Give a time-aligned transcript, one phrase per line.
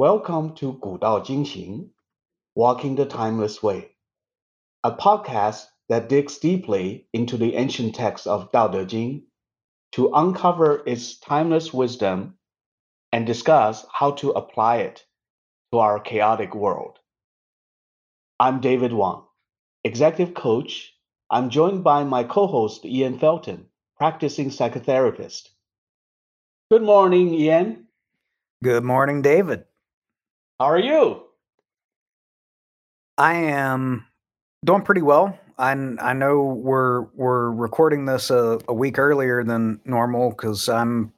[0.00, 1.90] Welcome to 古道今行,
[2.54, 3.90] Walking the Timeless Way,
[4.82, 9.24] a podcast that digs deeply into the ancient text of Tao Te Ching
[9.92, 12.38] to uncover its timeless wisdom
[13.12, 15.04] and discuss how to apply it
[15.70, 16.98] to our chaotic world.
[18.38, 19.24] I'm David Wang,
[19.84, 20.94] executive coach.
[21.28, 23.66] I'm joined by my co-host Ian Felton,
[23.98, 25.50] practicing psychotherapist.
[26.70, 27.88] Good morning, Ian.
[28.64, 29.64] Good morning, David.
[30.59, 31.21] How are you?
[33.17, 34.05] I am
[34.63, 35.37] doing pretty well.
[35.57, 41.13] I I know we're we're recording this a, a week earlier than normal because I'm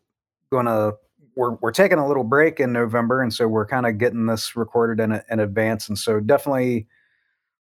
[0.52, 0.94] gonna
[1.36, 4.55] we're we're taking a little break in November, and so we're kind of getting this
[4.55, 6.88] recorded in in advance, and so definitely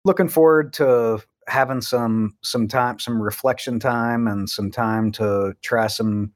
[0.05, 5.87] looking forward to having some some time, some reflection time, and some time to try
[5.89, 6.33] some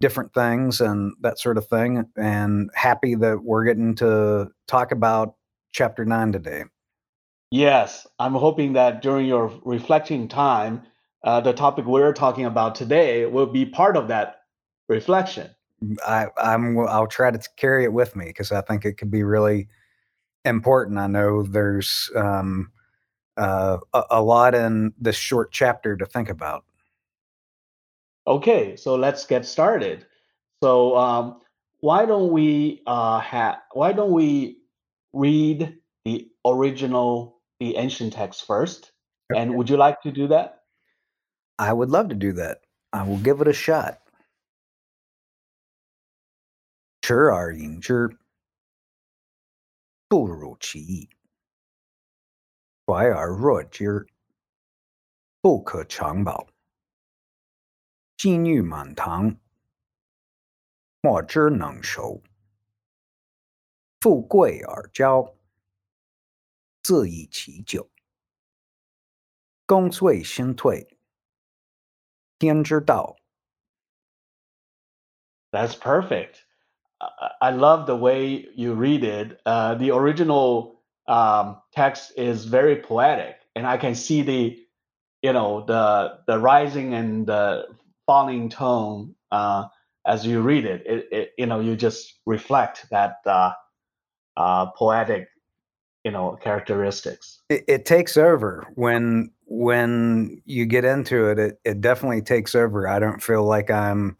[0.00, 2.04] different things and that sort of thing.
[2.16, 5.34] And happy that we're getting to talk about
[5.72, 6.64] chapter nine today.
[7.50, 10.82] Yes, I'm hoping that during your reflecting time,
[11.22, 14.42] uh, the topic we're talking about today will be part of that
[14.88, 15.50] reflection.
[16.06, 19.22] I, I'm I'll try to carry it with me because I think it could be
[19.22, 19.68] really
[20.44, 20.98] important.
[20.98, 22.70] I know there's um,
[23.36, 26.64] uh, a, a lot in this short chapter to think about.
[28.25, 30.05] Okay, so let's get started.
[30.63, 31.41] So um,
[31.79, 34.59] why don't we uh, have why don't we
[35.13, 38.91] read the original the ancient text first?
[39.35, 40.63] And would you like to do that?
[41.57, 42.61] I would love to do that.
[42.91, 43.97] I will give it a shot.
[47.03, 48.09] 时而饮之，
[50.07, 51.09] 不辱其意；
[52.85, 54.07] 怀而若之，
[55.41, 56.47] 不可长保。
[58.17, 59.37] 金玉满堂，
[61.01, 62.21] 莫之能守；
[63.99, 65.33] 富贵而骄，
[66.83, 67.89] 自以其咎。
[69.65, 70.97] 功遂身退，
[72.37, 73.17] 天之道。
[75.51, 76.43] That's perfect.
[76.97, 79.41] I I love the way you read it.
[79.43, 84.59] Uh, the original um, text is very poetic, and I can see the,
[85.21, 87.69] you know, the the rising and the
[88.06, 89.66] falling tone uh,
[90.06, 90.86] as you read it.
[90.86, 91.32] It, it.
[91.38, 93.52] You know, you just reflect that uh,
[94.36, 95.28] uh, poetic,
[96.04, 97.40] you know, characteristics.
[97.48, 101.60] It, it takes over when when you get into it, it.
[101.64, 102.88] It definitely takes over.
[102.88, 104.16] I don't feel like I'm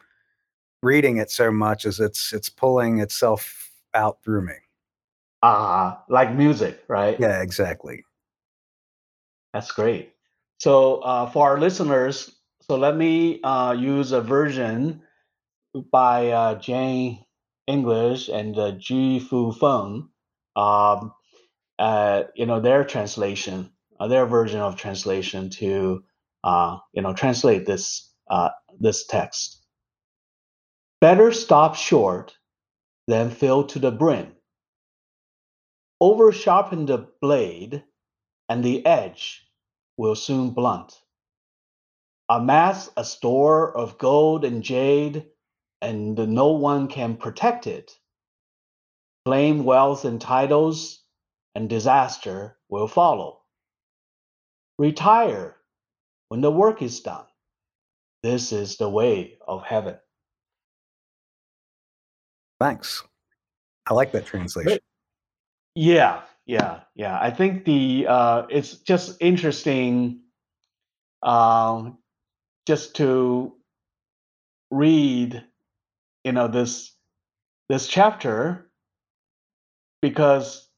[0.82, 4.54] reading it so much as it's it's pulling itself out through me.
[5.42, 7.18] Uh, like music, right?
[7.20, 8.04] Yeah, exactly.
[9.52, 10.12] That's great.
[10.58, 12.35] So uh, for our listeners,
[12.68, 15.02] so let me uh, use a version
[15.92, 17.24] by uh, Jane
[17.66, 20.08] English and uh, Gia-Fu Feng.
[20.56, 21.12] Um,
[21.78, 26.02] uh, you know their translation, uh, their version of translation to
[26.42, 28.48] uh, you know translate this uh,
[28.80, 29.62] this text.
[31.00, 32.36] Better stop short
[33.06, 34.32] than fill to the brim.
[36.00, 37.84] Over sharpen the blade,
[38.48, 39.46] and the edge
[39.96, 40.98] will soon blunt.
[42.28, 45.26] Amass a store of gold and jade,
[45.80, 47.92] and no one can protect it.
[49.24, 51.02] Claim wealth and titles,
[51.54, 53.42] and disaster will follow.
[54.78, 55.56] Retire
[56.28, 57.24] when the work is done.
[58.22, 59.96] This is the way of heaven.
[62.60, 63.04] Thanks.
[63.88, 64.78] I like that translation.
[65.74, 67.18] Yeah, yeah, yeah.
[67.20, 70.20] I think the uh, it's just interesting,
[71.22, 71.98] um,
[72.66, 73.54] just to
[74.70, 75.44] read,
[76.24, 76.92] you know, this
[77.68, 78.70] this chapter
[80.00, 80.68] because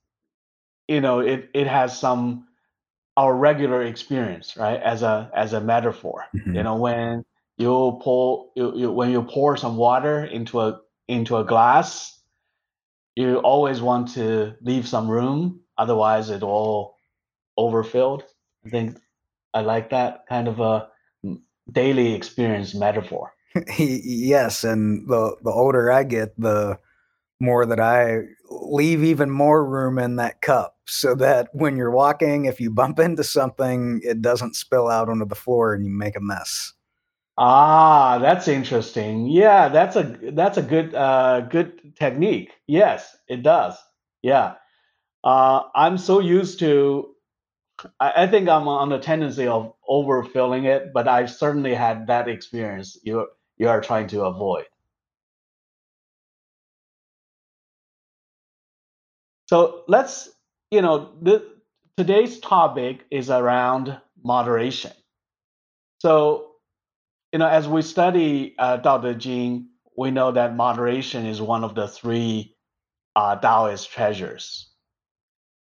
[0.88, 2.46] you know it it has some
[3.16, 4.80] our regular experience, right?
[4.80, 6.64] As a as a metaphor, you Mhm.
[6.64, 7.24] know, when
[7.58, 12.20] you pour you, you when you pour some water into a into a glass,
[13.16, 16.96] you always want to leave some room, otherwise it all
[17.56, 18.24] overfilled.
[18.66, 18.98] I think
[19.54, 20.88] I like that kind of a
[21.72, 23.32] daily experience metaphor.
[23.78, 26.78] yes, and the the older I get, the
[27.40, 32.46] more that I leave even more room in that cup so that when you're walking,
[32.46, 36.16] if you bump into something, it doesn't spill out onto the floor and you make
[36.16, 36.72] a mess.
[37.36, 39.26] Ah, that's interesting.
[39.26, 42.50] Yeah, that's a that's a good uh good technique.
[42.66, 43.76] Yes, it does.
[44.22, 44.54] Yeah.
[45.22, 47.14] Uh I'm so used to
[48.00, 52.28] I, I think I'm on the tendency of overfilling it, but I've certainly had that
[52.28, 53.28] experience you
[53.58, 54.66] you are trying to avoid.
[59.48, 60.30] So let's,
[60.70, 61.46] you know, the,
[61.96, 64.92] today's topic is around moderation.
[65.98, 66.52] So,
[67.32, 71.64] you know, as we study uh, Dao De Jing, we know that moderation is one
[71.64, 72.56] of the three
[73.16, 74.70] uh, Taoist treasures.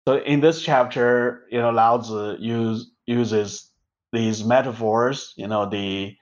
[0.07, 3.71] So in this chapter, you know, Lao Tzu use, uses
[4.13, 6.17] these metaphors, you know, the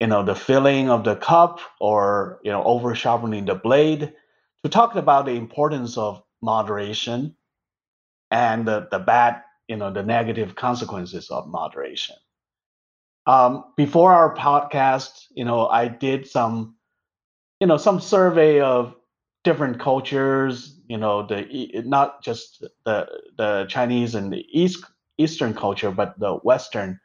[0.00, 4.12] you know the filling of the cup or you know over sharpening the blade
[4.62, 7.34] to talk about the importance of moderation
[8.30, 12.16] and the, the bad you know the negative consequences of moderation.
[13.26, 16.76] Um, before our podcast you know i did some
[17.60, 18.94] you know some survey of
[19.44, 21.46] different cultures you know the
[21.86, 23.06] not just the
[23.36, 24.84] the chinese and the east
[25.18, 27.00] eastern culture but the western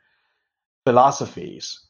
[0.86, 1.88] philosophies.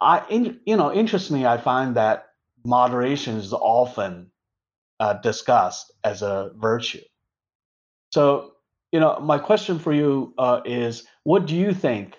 [0.00, 2.28] I in, you know interestingly i find that
[2.64, 4.30] moderation is often
[5.00, 7.02] uh, discussed as a virtue.
[8.12, 8.52] So
[8.92, 12.16] you know my question for you uh, is what do you think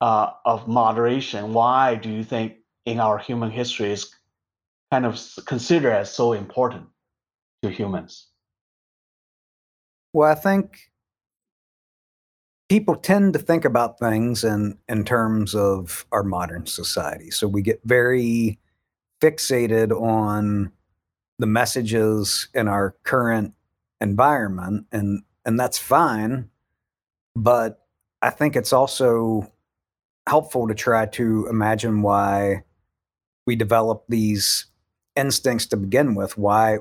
[0.00, 1.52] uh, of moderation?
[1.54, 2.54] Why do you think
[2.86, 4.14] in our human history is
[4.92, 6.84] kind of consider as so important
[7.62, 8.28] to humans
[10.12, 10.92] well i think
[12.72, 17.30] people tend to think about things in in terms of our modern society.
[17.30, 18.58] So we get very
[19.20, 20.72] fixated on
[21.38, 23.52] the messages in our current
[24.00, 26.48] environment and and that's fine,
[27.36, 27.86] but
[28.22, 29.52] I think it's also
[30.26, 32.62] helpful to try to imagine why
[33.46, 34.64] we develop these
[35.16, 36.36] instincts to begin with.
[36.38, 36.78] Why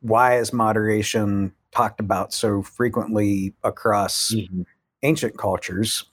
[0.00, 4.62] why is moderation talked about so frequently across mm-hmm
[5.02, 6.04] ancient cultures.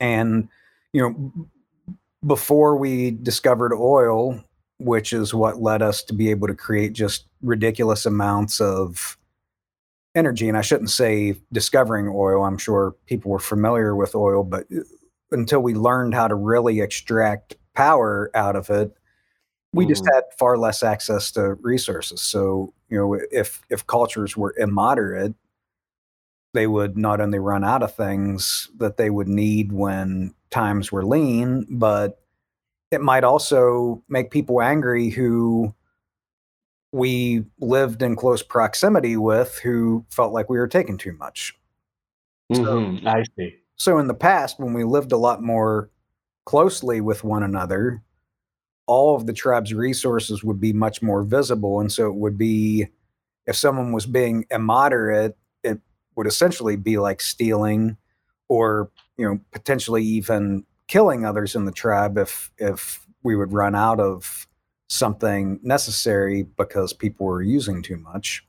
[0.00, 0.48] And,
[0.92, 1.96] you know,
[2.26, 4.42] before we discovered oil,
[4.78, 9.18] which is what led us to be able to create just ridiculous amounts of
[10.14, 10.48] energy.
[10.48, 14.80] And I shouldn't say discovering oil, I'm sure people were familiar with oil, but uh,
[15.30, 18.92] until we learned how to really extract power out of it,
[19.72, 20.14] we just mm-hmm.
[20.14, 22.22] had far less access to resources.
[22.22, 25.34] So, you know, if if cultures were immoderate,
[26.54, 31.04] they would not only run out of things that they would need when times were
[31.04, 32.20] lean, but
[32.90, 35.74] it might also make people angry who
[36.92, 41.54] we lived in close proximity with who felt like we were taking too much.
[42.50, 43.04] Mm-hmm.
[43.04, 43.56] So, I see.
[43.76, 45.90] So in the past, when we lived a lot more
[46.46, 48.02] closely with one another,
[48.88, 51.78] all of the tribe's resources would be much more visible.
[51.78, 52.88] And so it would be
[53.48, 55.80] if someone was being immoderate it
[56.14, 57.96] would essentially be like stealing
[58.48, 63.74] or you know potentially even killing others in the tribe if if we would run
[63.74, 64.46] out of
[64.88, 68.46] something necessary because people were using too much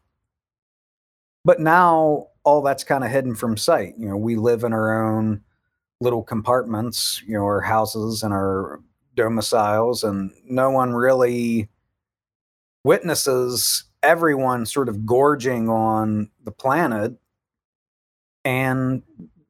[1.44, 5.03] but now all that's kind of hidden from sight you know we live in our
[5.03, 5.42] own
[6.01, 8.80] little compartments you know our houses and our
[9.19, 11.68] domiciles and no one really
[12.83, 17.13] witnesses everyone sort of gorging on the planet
[18.45, 19.04] and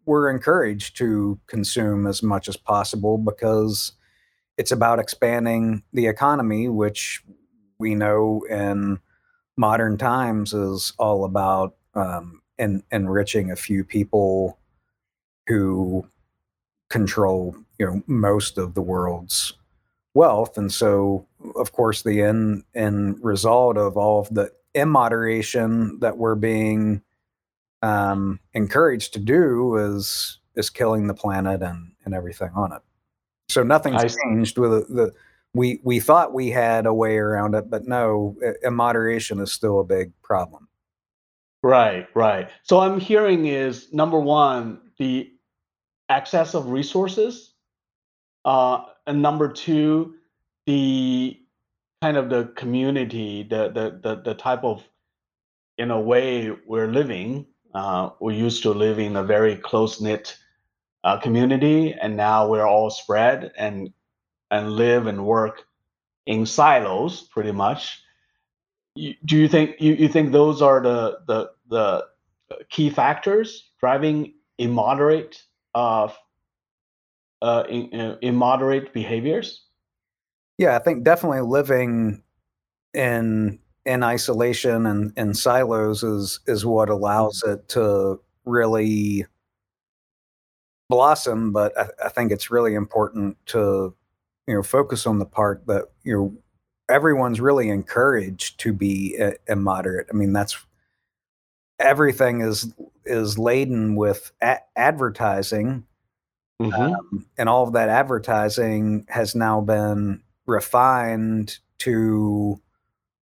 [0.06, 3.92] we're encouraged to consume as much as possible because
[4.58, 7.24] it's about expanding the economy, which
[7.78, 9.00] we know in
[9.56, 14.58] modern times is all about um, en- enriching a few people
[15.48, 16.06] who
[16.90, 19.54] control, you know, most of the world's
[20.20, 20.58] wealth.
[20.58, 26.36] And so, of course, the end end result of all of the immoderation that we're
[26.36, 27.02] being
[27.82, 32.82] um, encouraged to do is is killing the planet and and everything on it.
[33.48, 35.14] So nothing's changed with the, the
[35.54, 39.86] we we thought we had a way around it, but no, immoderation is still a
[39.86, 40.68] big problem.
[41.64, 42.50] Right, right.
[42.64, 45.32] So I'm hearing is number one the
[46.10, 47.49] access of resources,
[48.46, 50.16] uh, and number two
[50.66, 51.40] the
[52.02, 54.84] kind of the community, the the the, the type of
[55.78, 60.38] in a way we're living uh, we used to live in a very close knit
[61.04, 63.94] uh, community, and now we're all spread and
[64.52, 65.64] and live and work
[66.26, 68.02] in silos, pretty much.
[68.96, 72.08] Do you think you, you think those are the the the
[72.70, 75.44] key factors driving immoderate
[75.76, 76.10] uh,
[77.42, 79.66] uh, in, uh, immoderate behaviors?
[80.58, 82.24] Yeah, I think definitely living
[82.94, 87.54] in in isolation and in silos is is what allows mm-hmm.
[87.54, 89.26] it to really
[90.90, 91.52] blossom.
[91.52, 93.96] But I, I think it's really important to
[94.48, 96.34] you know focus on the part that you know
[96.90, 99.18] everyone's really encouraged to be
[99.48, 100.08] immoderate.
[100.12, 100.58] I mean that's
[101.80, 102.74] everything is
[103.06, 105.86] is laden with a- advertising
[106.62, 106.94] Mhm.
[106.96, 112.60] um, and all of that advertising has now been refined to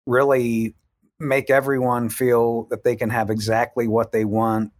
[0.05, 0.75] really
[1.19, 4.71] make everyone feel that they can have exactly what they want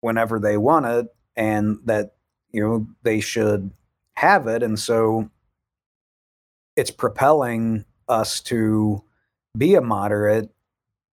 [0.00, 1.06] whenever they want it
[1.36, 2.14] and that
[2.52, 3.70] you know they should
[4.14, 4.62] have it.
[4.62, 5.30] And so
[6.76, 9.02] it's propelling us to
[9.56, 10.50] be a moderate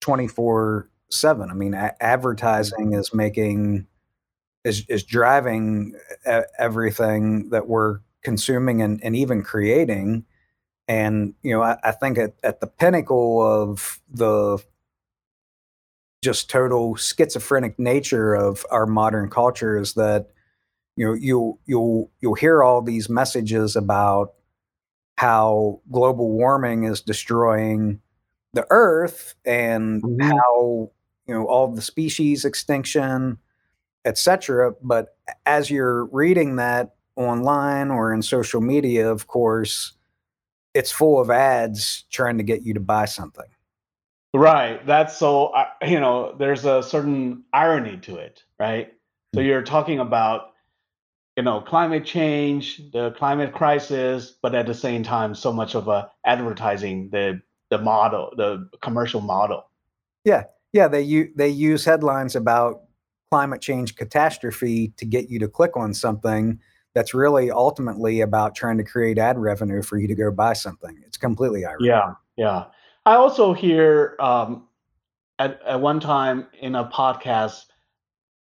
[0.01, 3.87] 24 7 i mean a- advertising is making
[4.67, 5.95] is is driving
[6.59, 10.25] everything that we're consuming and, and even creating
[10.89, 14.59] and you know I, I think at, at the pinnacle of the
[16.23, 20.31] just total schizophrenic nature of our modern culture is that
[20.97, 24.35] you know you'll you'll you'll hear all these messages about
[25.19, 28.01] how global warming is destroying
[28.55, 30.31] the earth and Mhm.
[30.31, 30.91] how
[31.27, 33.39] you know all the species extinction
[34.07, 39.93] etc but as you're reading that online or in social media of course
[40.75, 43.47] it's full of ads trying to get you to buy something
[44.35, 44.85] Right.
[44.87, 45.53] That's so,
[45.87, 48.93] you know, there's a certain irony to it, right?
[49.35, 49.47] So Mm.
[49.47, 50.53] you're talking about,
[51.37, 55.89] you know, climate change, the climate crisis, but at the same time, so much of
[55.89, 59.65] a advertising the the model, the commercial model.
[60.25, 62.83] yeah yeah they u- they use headlines about
[63.31, 66.61] climate change catastrophe to get you to click on something
[66.95, 71.03] that's really ultimately about trying to create ad revenue for you to go buy something
[71.07, 72.65] it's completely ironic Yeah, yeah.
[73.05, 74.67] I also hear um,
[75.39, 77.67] at at one time in a podcast,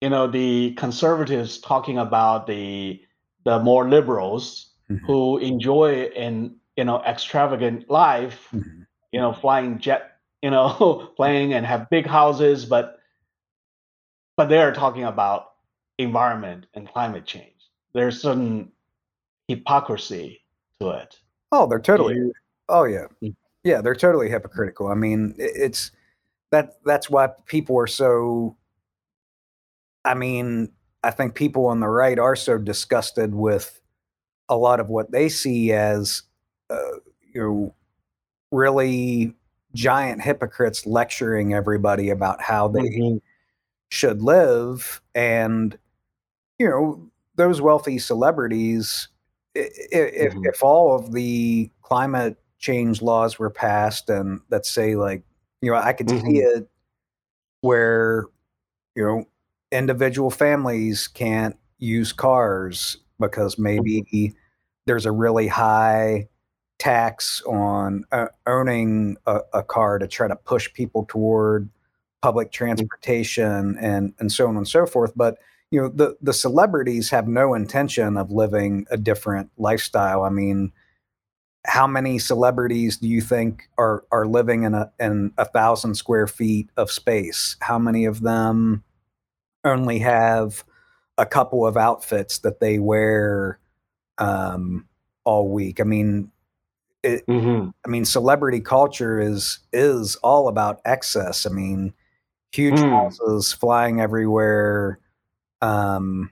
[0.02, 3.02] you know, the conservatives talking about the
[3.44, 8.86] the more liberals Mhm, who enjoy an you know extravagant life, mhm.
[9.12, 12.98] you know, flying jet, you know, playing and have big houses, but
[14.38, 15.52] but they are talking about
[15.98, 17.70] environment and climate change.
[17.94, 18.72] There's some
[19.48, 20.42] hypocrisy
[20.80, 21.16] to it.
[21.52, 22.34] oh they're totally you?
[22.70, 25.92] oh yeah Mm, yeah they're totally hypocritical i mean it's
[26.52, 28.56] that that's why people are so
[30.06, 30.72] i mean
[31.04, 33.82] i think people on the right are so disgusted with
[34.50, 36.24] a lot of what they see as
[36.70, 36.98] uh,
[37.34, 37.76] you know
[38.52, 39.36] really
[39.76, 43.22] giant hypocrites lecturing everybody about how they mhm,
[43.94, 45.78] should live and
[46.60, 49.10] you know those wealthy celebrities
[49.56, 55.24] if mhm, if all of the climate change laws were passed and let's say like
[55.62, 56.70] you know i could see mhm, it
[57.62, 58.26] where
[58.96, 59.26] you know
[59.72, 64.36] individual families can't use cars because maybe
[64.86, 66.28] there's a really high
[66.80, 71.70] tax on uh, owning a, a car to try to push people toward
[72.24, 75.40] public mhm, transportation and and so on and so forth but
[75.72, 80.24] you know the the celebrities have no intention of living a different lifestyle.
[80.24, 80.72] I mean
[81.66, 86.28] how many celebrities do you think are are living in a in a thousand square
[86.28, 87.56] feet of space?
[87.62, 88.84] How many of them
[89.66, 90.64] only have
[91.18, 93.60] a couple of outfits that they wear
[94.20, 94.88] um
[95.26, 95.82] all week?
[95.82, 96.32] I mean
[97.04, 101.46] it, mhm, I mean, celebrity culture is is all about excess.
[101.46, 101.94] I mean,
[102.54, 102.90] huge mm.
[102.90, 105.00] houses flying everywhere.
[105.62, 106.32] Um,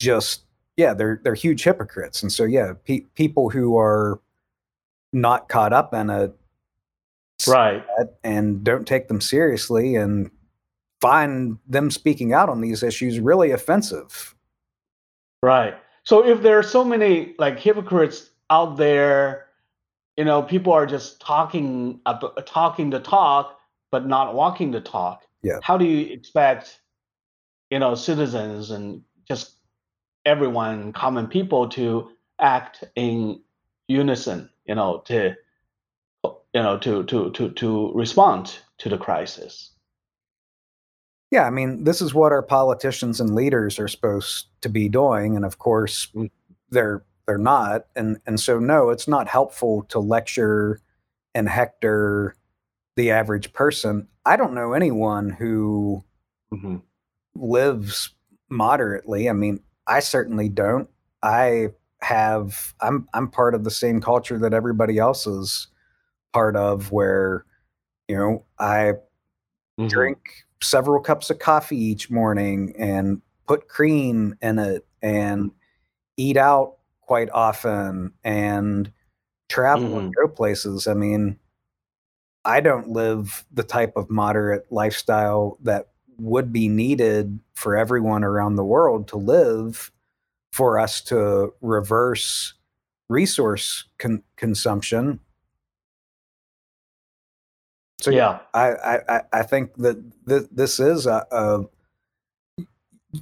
[0.00, 0.42] just
[0.76, 4.20] yeah, they're they're huge hypocrites, and so yeah, pe- people who are
[5.12, 6.34] not caught up in it
[7.40, 7.84] see Right.
[8.22, 10.30] and don't take them seriously and
[11.00, 14.34] find them speaking out on these issues really offensive.
[15.42, 15.74] Right.
[16.04, 19.46] So if there are so many like hypocrites out there,
[20.16, 22.00] you know, people are just talking
[22.44, 23.59] talking the talk
[23.90, 25.24] but not walking the talk.
[25.42, 25.58] Yeah.
[25.62, 26.80] How do you expect,
[27.70, 29.54] you know, citizens and just
[30.24, 33.40] everyone, common people to act in
[33.88, 35.34] unison, you know, to
[36.52, 39.70] you know, to to to to respond to the crisis?
[41.30, 45.36] Yeah, I mean, this is what our politicians and leaders are supposed to be doing,
[45.36, 46.30] and of course, Mm,
[46.70, 47.86] they're they're not.
[47.94, 50.80] And and so no, it's not helpful to lecture
[51.34, 52.34] and hector
[52.96, 54.08] the average person.
[54.26, 56.04] I don't know anyone who
[56.50, 56.80] mhm,
[57.34, 58.10] lives
[58.48, 59.28] moderately.
[59.28, 60.88] I mean, I certainly don't.
[61.22, 61.68] I
[62.00, 65.68] have I'm I'm part of the same culture that everybody else is
[66.32, 67.44] part of where,
[68.08, 68.94] you know, I
[69.78, 70.18] mhm, drink
[70.62, 75.52] several cups of coffee each morning and put cream in it and mm,
[76.18, 78.92] eat out quite often and
[79.50, 80.88] travel and mhm, go places.
[80.88, 81.39] I mean,
[82.44, 88.56] I don't live the type of moderate lifestyle that would be needed for everyone around
[88.56, 89.90] the world to live
[90.52, 92.54] for us to reverse
[93.08, 95.20] resource con- consumption.
[98.00, 98.40] So Yeah.
[98.54, 101.64] I, I, I- think that th- this is a, a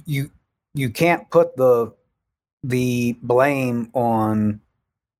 [0.05, 0.31] you
[0.73, 1.93] you can't put the
[2.63, 4.61] the blame on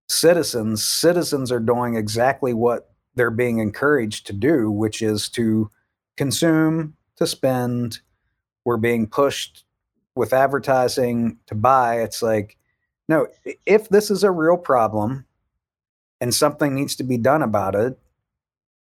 [0.10, 0.84] citizens.
[0.84, 2.89] Citizens are doing exactly what
[3.20, 5.70] they're being encouraged to do, which is to
[6.16, 8.00] consume, to spend.
[8.64, 9.66] We're being pushed
[10.16, 12.02] with advertising to buy.
[12.02, 12.56] It's like,
[13.10, 13.28] no,
[13.66, 15.26] if this is a real problem
[16.22, 18.00] and something needs to be done about it,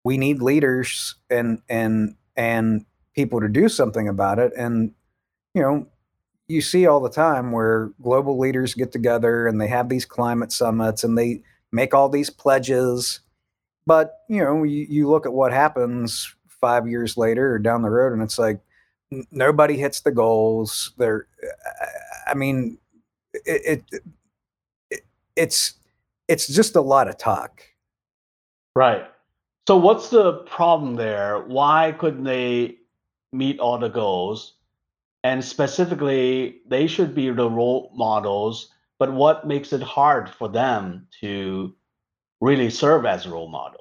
[0.06, 4.54] we need leaders and and and people to do something about it.
[4.58, 4.94] And
[5.54, 5.88] you know,
[6.48, 10.54] you see all the time where global leaders get together and they have these climate
[10.54, 11.42] summits and they
[11.74, 13.20] make all these pledges.
[13.86, 17.90] But you know, you, you look at what happens five years later or down the
[17.90, 18.60] road, and it's like
[19.12, 20.94] n- nobody hits the goals.
[20.98, 21.28] They're,
[22.28, 22.78] I mean,
[23.34, 24.02] it, it,
[24.90, 25.02] it
[25.36, 25.74] it's
[26.28, 27.62] it's just a lot of talk.
[28.76, 29.06] Right.
[29.68, 31.40] So what's the problem there?
[31.40, 32.78] Why couldn't they
[33.32, 34.56] meet all the goals?
[35.24, 41.08] And specifically, they should be the role models, but what makes it hard for them
[41.22, 41.74] to
[42.44, 43.80] really serve as role models?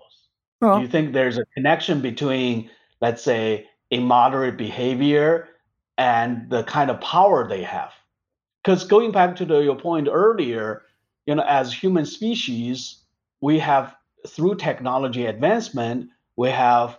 [0.61, 5.49] Do you think there's a connection between, let's say, a moderate behavior
[5.99, 7.93] and the kind of power they have?
[8.63, 10.83] Because going back to the, your point earlier,
[11.27, 13.03] you know, as human species,
[13.41, 13.97] we have
[14.29, 16.97] through technology advancement, we have,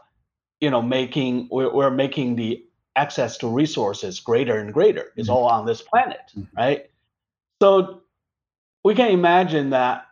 [0.59, 2.61] you know, making we're, we're making the
[2.97, 5.13] access to resources greater and greater.
[5.15, 5.33] It's Mhm.
[5.35, 6.47] all on this planet, Mhm.
[6.57, 6.91] right?
[7.61, 8.01] So
[8.83, 10.05] we can imagine that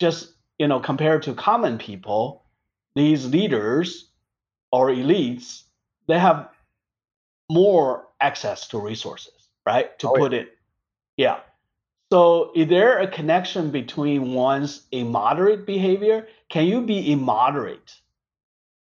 [0.00, 2.44] just you know compared to common people,
[2.94, 4.10] these leaders
[4.72, 5.62] or elites,
[6.08, 6.50] they have
[7.50, 9.98] more access to resources, right?
[10.00, 10.20] To Oh, yeah.
[10.20, 10.48] put it,
[11.16, 11.40] yeah.
[12.12, 16.28] So is there a connection between one's immoderate behavior?
[16.48, 17.94] Can you be immoderate,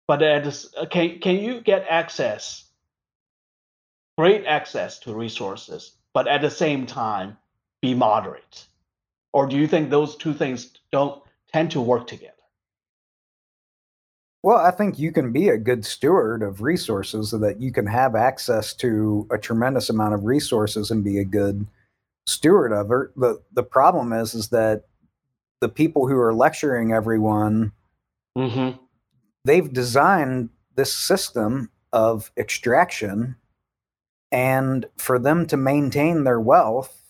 [0.08, 0.48] but at
[0.78, 2.66] uh, can can you get access,
[4.18, 7.38] great access to resources, but at the same time
[7.82, 8.68] be moderate?
[9.34, 11.22] Or do you think those two things don't
[11.56, 12.34] tend to work together?
[14.44, 17.88] Well, I think you can be a good steward of resources so that you can
[17.88, 21.66] have access to a tremendous amount of resources and be a good
[22.28, 23.18] steward of it.
[23.18, 24.84] The the problem is is that
[25.62, 27.72] the people who are lecturing everyone,
[28.38, 28.78] Mm-hmm.
[29.46, 33.38] they've designed this system of extraction
[34.30, 37.05] and for them to maintain their wealth,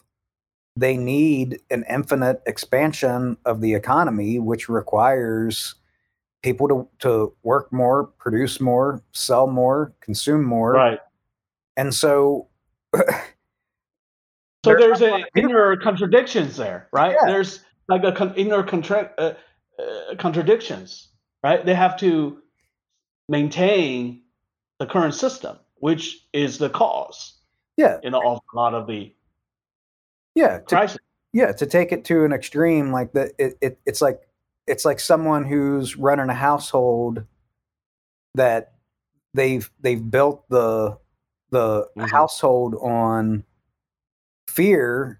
[0.76, 5.76] they need an infinite expansion of the economy which requires
[6.44, 10.74] people to, to work more, produce more, sell more, consume more.
[10.74, 11.00] Right.
[11.78, 12.48] And so
[14.66, 17.12] So There's a lot a of people- inner contradictions there, right?
[17.22, 17.28] Yeah.
[17.32, 19.34] There's like a con- inner contra- uh,
[19.80, 21.10] uh, contradictions,
[21.44, 21.64] right?
[21.64, 22.40] They have to
[23.30, 24.24] maintain
[24.80, 27.38] the current system, which is the cause,
[27.78, 29.14] yeah, you know, of a lot of the
[30.36, 30.98] yeah, to, crisis.
[31.34, 34.22] yeah, to take it to an extreme like that it, it it's like
[34.68, 37.26] it's like someone who's running a household
[38.36, 38.74] that
[39.34, 40.98] they've they've built the
[41.52, 42.10] the Mhm.
[42.10, 43.44] household on
[44.48, 45.20] fear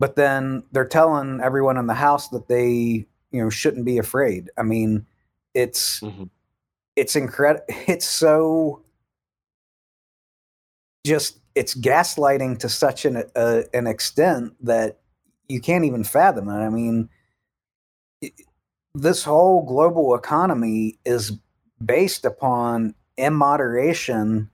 [0.00, 4.50] but then they're telling everyone in the house that they you know shouldn't be afraid
[4.56, 5.06] i mean
[5.54, 6.30] it's Mhm.
[6.96, 8.82] it's incredible it's so
[11.06, 15.00] just it's gaslighting to such an uh, an extent that
[15.48, 16.52] you can't even fathom it.
[16.52, 17.08] I mean
[18.22, 18.32] it,
[18.94, 21.32] this whole global economy is
[21.84, 24.50] based upon immoderation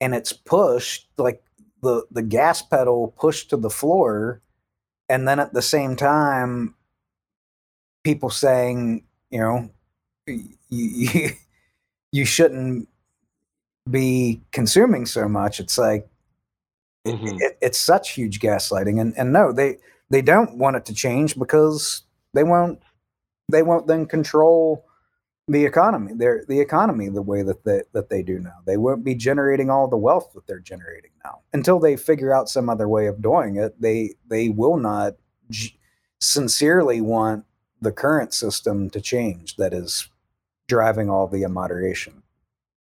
[0.00, 1.42] and it's pushed like
[1.80, 4.42] the the gas pedal pushed to the floor
[5.08, 6.74] and then at the same time
[8.02, 9.70] people saying you know
[10.26, 11.30] you you,
[12.12, 12.88] you shouldn't
[13.90, 15.60] be consuming so much.
[15.60, 16.08] It's like
[17.08, 17.40] Mhm.
[17.40, 19.78] it, it's such huge gaslighting and and no they
[20.10, 22.02] they don't want it to change because
[22.34, 22.80] they won't
[23.50, 24.84] they won't then control
[25.50, 26.12] the economy.
[26.14, 28.58] Their the economy the way that they that they do now.
[28.66, 31.40] They won't be generating all the wealth that they're generating now.
[31.54, 35.14] Until they figure out some other way of doing it they they will not
[35.50, 35.78] g-
[36.20, 37.44] sincerely want
[37.80, 40.08] the current system to change that is
[40.66, 42.22] driving all the immoderation.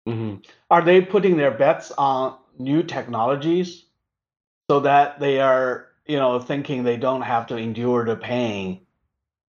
[0.09, 0.45] Mhm.
[0.71, 3.85] Are they putting their bets on new technologies
[4.71, 8.87] so that they are, you know, thinking they don't have to endure the pain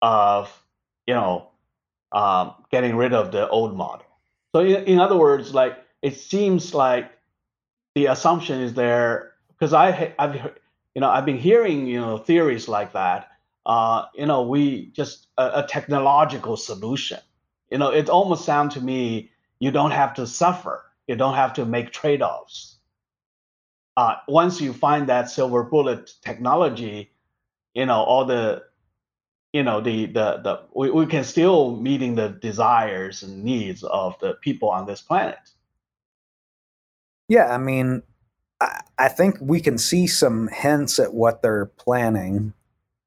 [0.03, 0.51] of,
[1.07, 1.49] you know,
[2.13, 4.07] um, getting rid of the old model?
[4.55, 7.11] So in, in other words, like it seems like
[7.95, 10.37] the assumption is there because I I've
[10.95, 13.29] you know I've been hearing you know theories like that.
[13.67, 17.19] Uh, you know, we just a, a technological solution.
[17.71, 20.85] You know, it almost sounds to me you don't have to suffer.
[21.07, 22.78] You don't have to make trade-offs.
[23.99, 27.11] Uh, once you find that silver bullet technology,
[27.75, 28.63] you know all the
[29.53, 34.19] you know the the the we, we can still meeting the desires and needs of
[34.21, 35.39] the people on this planet
[37.29, 38.03] yeah i mean
[38.61, 42.53] i, I think we can see some hints at what they're planning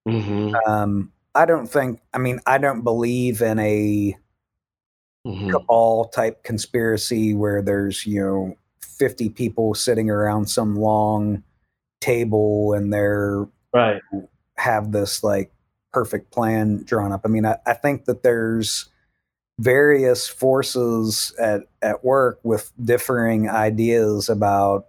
[0.08, 0.56] mm-hmm.
[0.70, 4.18] um i don't think i mean i don't believe in a
[5.28, 5.50] mm-hmm.
[5.52, 11.44] cabal type conspiracy where there's you know 50 people sitting around some long
[12.00, 14.02] table and they're right
[14.62, 15.52] have this like
[15.92, 17.22] perfect plan drawn up.
[17.26, 18.90] I mean, I, I think that there's
[19.60, 24.88] various forces at, at work with differing ideas about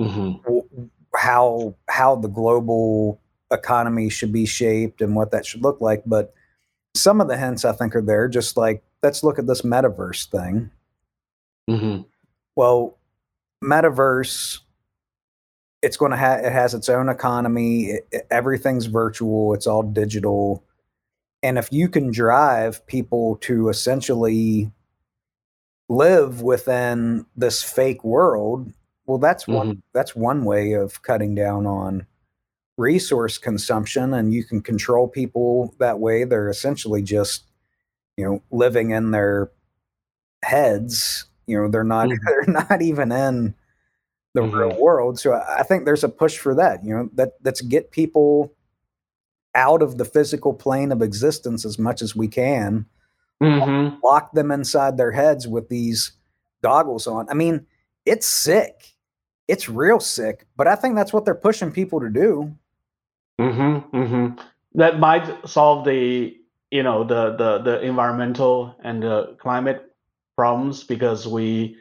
[0.00, 0.42] mm-hmm.
[0.42, 6.02] w- how how the global economy should be shaped and what that should look like.
[6.06, 6.34] But
[6.94, 8.28] some of the hints I think are there.
[8.28, 10.70] Just like let's look at this metaverse thing.
[11.68, 12.02] Mm-hmm.
[12.56, 12.98] Well,
[13.62, 14.58] metaverse
[15.82, 19.82] it's going to have it has its own economy it, it, everything's virtual it's all
[19.82, 20.64] digital.
[21.44, 24.70] And if you can drive people to essentially
[25.88, 28.72] live within this fake world
[29.06, 29.54] well that's mm-hmm.
[29.54, 32.06] one that's one way of cutting down on
[32.76, 36.24] resource consumption and you can control people that way.
[36.24, 37.44] They're essentially just
[38.16, 39.50] you know living in their
[40.42, 42.24] heads you know they're not mm-hmm.
[42.26, 43.54] they're not even in
[44.34, 44.56] the mm-hmm.
[44.56, 45.18] real world.
[45.18, 46.84] So I think there's a push for that.
[46.84, 48.54] You know, that let's get people
[49.54, 52.86] out of the physical plane of existence as much as we can.
[53.42, 53.96] Mm-hmm.
[54.04, 56.12] Lock them inside their heads with these
[56.62, 57.28] goggles on.
[57.28, 57.66] I mean,
[58.06, 58.94] it's sick.
[59.48, 62.56] It's real sick, but I think that's what they're pushing people to do.
[63.40, 64.40] Mm-hmm, mm-hmm.
[64.74, 66.36] That might solve the
[66.70, 69.91] you know the the the environmental and the climate
[70.42, 71.76] problems because we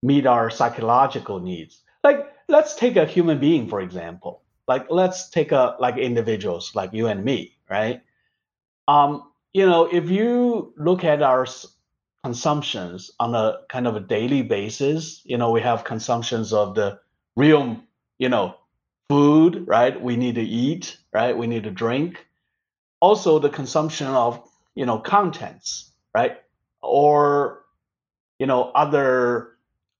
[0.00, 1.82] meet our psychological needs.
[2.04, 4.42] Like let's take a human being for example.
[4.68, 8.02] Like let's take a like individuals like you and me right?
[8.86, 9.10] Um
[9.52, 11.44] you know if you look at our
[12.22, 16.88] consumptions on a kind of a daily basis you know we have consumptions of the
[17.36, 17.64] real
[18.18, 18.54] you know
[19.08, 20.00] food right?
[20.00, 21.36] We need to eat right?
[21.36, 22.24] We need to drink.
[23.00, 24.40] Also the consumption of
[24.76, 26.38] you know contents right?
[26.80, 27.63] Or
[28.38, 29.56] you know other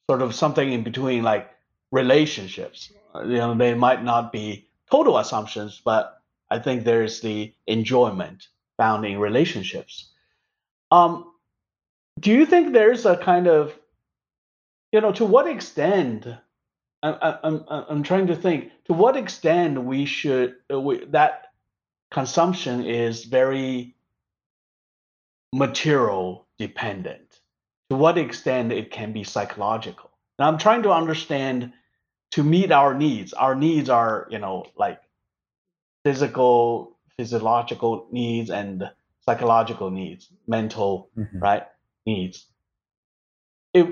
[0.09, 1.51] sort of something in between like
[1.91, 2.93] relationships.
[3.15, 6.21] You know, they might not be total assumptions, but
[6.51, 10.11] I think there's the enjoyment found in relationships.
[10.91, 11.33] Um,
[12.21, 13.79] do you think there's a kind of,
[14.93, 16.27] you know, to what extent?
[17.03, 21.49] I, I'm I'm trying to think to what extent we should uh, we, that
[22.11, 23.95] consumption is very
[25.53, 27.34] material dependent.
[27.91, 30.11] To what extent it can be psychological.
[30.39, 31.73] Now I'm trying to understand
[32.33, 33.33] to meet our needs.
[33.33, 35.01] Our needs are, you know, like
[36.05, 38.91] physical, physiological needs and
[39.25, 41.39] psychological needs, mental, mm-hmm.
[41.39, 41.63] right,
[42.07, 42.47] needs.
[43.73, 43.89] If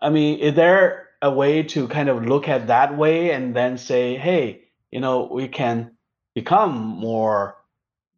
[0.00, 3.78] I mean, is there a way to kind of look at that way and then
[3.78, 5.92] say, hey, you know, we can
[6.34, 7.56] become more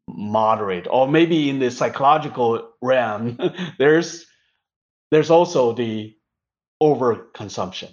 [0.09, 3.39] moderate, or maybe in the psychological realm,
[3.79, 4.27] there's
[5.15, 6.17] there's also the
[6.83, 7.91] overconsumption.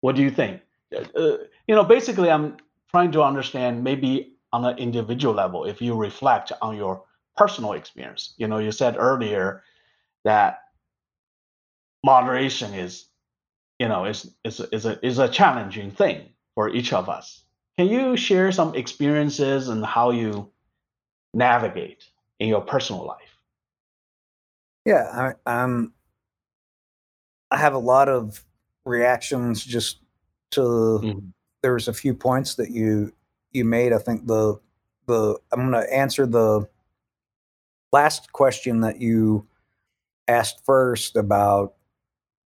[0.00, 0.62] What do you think?
[0.94, 2.58] uh, you know, basically, I'm
[2.90, 7.04] trying to understand maybe on an individual level if you reflect on your
[7.36, 8.34] personal experience.
[8.36, 9.62] You know, you said earlier
[10.24, 10.60] that
[12.04, 13.06] moderation is,
[13.78, 17.42] you know, is is is a is a challenging thing for each of us.
[17.78, 20.50] Can you share some experiences and how you
[21.32, 22.04] navigate
[22.38, 23.38] in your personal life?
[24.84, 25.94] Yeah, I, I'm.
[27.52, 28.42] I have a lot of
[28.86, 29.98] reactions just
[30.52, 31.18] to mm-hmm.
[31.62, 33.12] there's a few points that you
[33.52, 33.92] you made.
[33.92, 34.58] I think the
[35.06, 36.66] the I'm going to answer the
[37.92, 39.46] last question that you
[40.28, 41.74] asked first about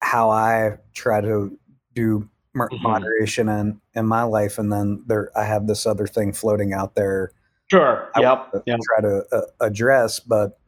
[0.02, 1.58] how I try to
[1.96, 2.84] do mm-hmm.
[2.84, 6.96] moderation in in my life, and then there I have this other thing floating out
[6.96, 7.32] there.
[7.72, 8.12] Sure.
[8.16, 8.64] I yep.
[8.66, 8.80] yep.
[8.84, 10.60] Try to uh, address, but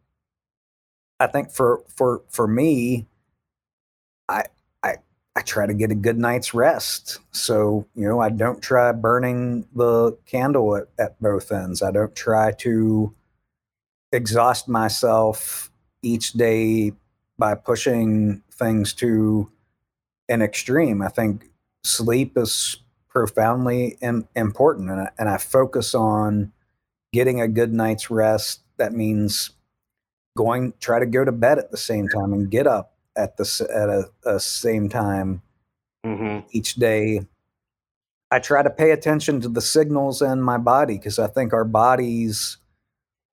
[1.19, 3.07] I think for for for me,
[4.31, 4.45] I
[5.35, 7.19] I try to get a good night's rest.
[7.31, 11.81] So, you know, I don't try burning the candle at, at both ends.
[11.81, 13.15] I don't try to
[14.11, 16.91] exhaust myself each day
[17.37, 19.49] by pushing things to
[20.27, 21.01] an extreme.
[21.01, 21.49] I think
[21.85, 26.51] sleep is profoundly Im- important, and I, and I focus on
[27.13, 28.61] getting a good night's rest.
[28.77, 29.51] That means
[30.35, 33.67] going try to go to bed at the same time and get up at the
[33.73, 35.41] at a, a same time
[36.03, 36.47] Mm-hmm.
[36.51, 37.27] each day.
[38.31, 41.63] I try to pay attention to the signals in my body because I think our
[41.63, 42.57] bodies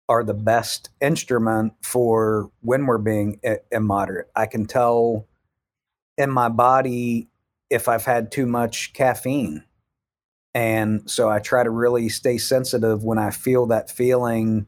[0.09, 4.29] are the best instrument for when we're being i- immoderate.
[4.35, 5.27] I can tell
[6.17, 7.27] in my body
[7.69, 9.63] if I've had too much caffeine.
[10.55, 14.65] And so I try to really stay sensitive when I feel that feeling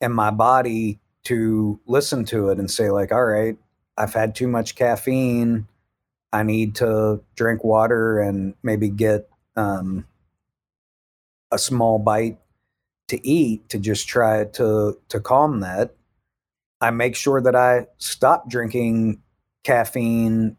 [0.00, 3.56] in my body to listen to it and say, like, all right,
[4.00, 5.68] I've had too much caffeine.
[6.32, 10.06] I need to drink water and maybe get um,
[11.50, 12.38] a small bite
[13.08, 15.94] to eat to just try to to calm that.
[16.80, 19.20] I make sure that I stop drinking
[19.64, 20.56] caffeine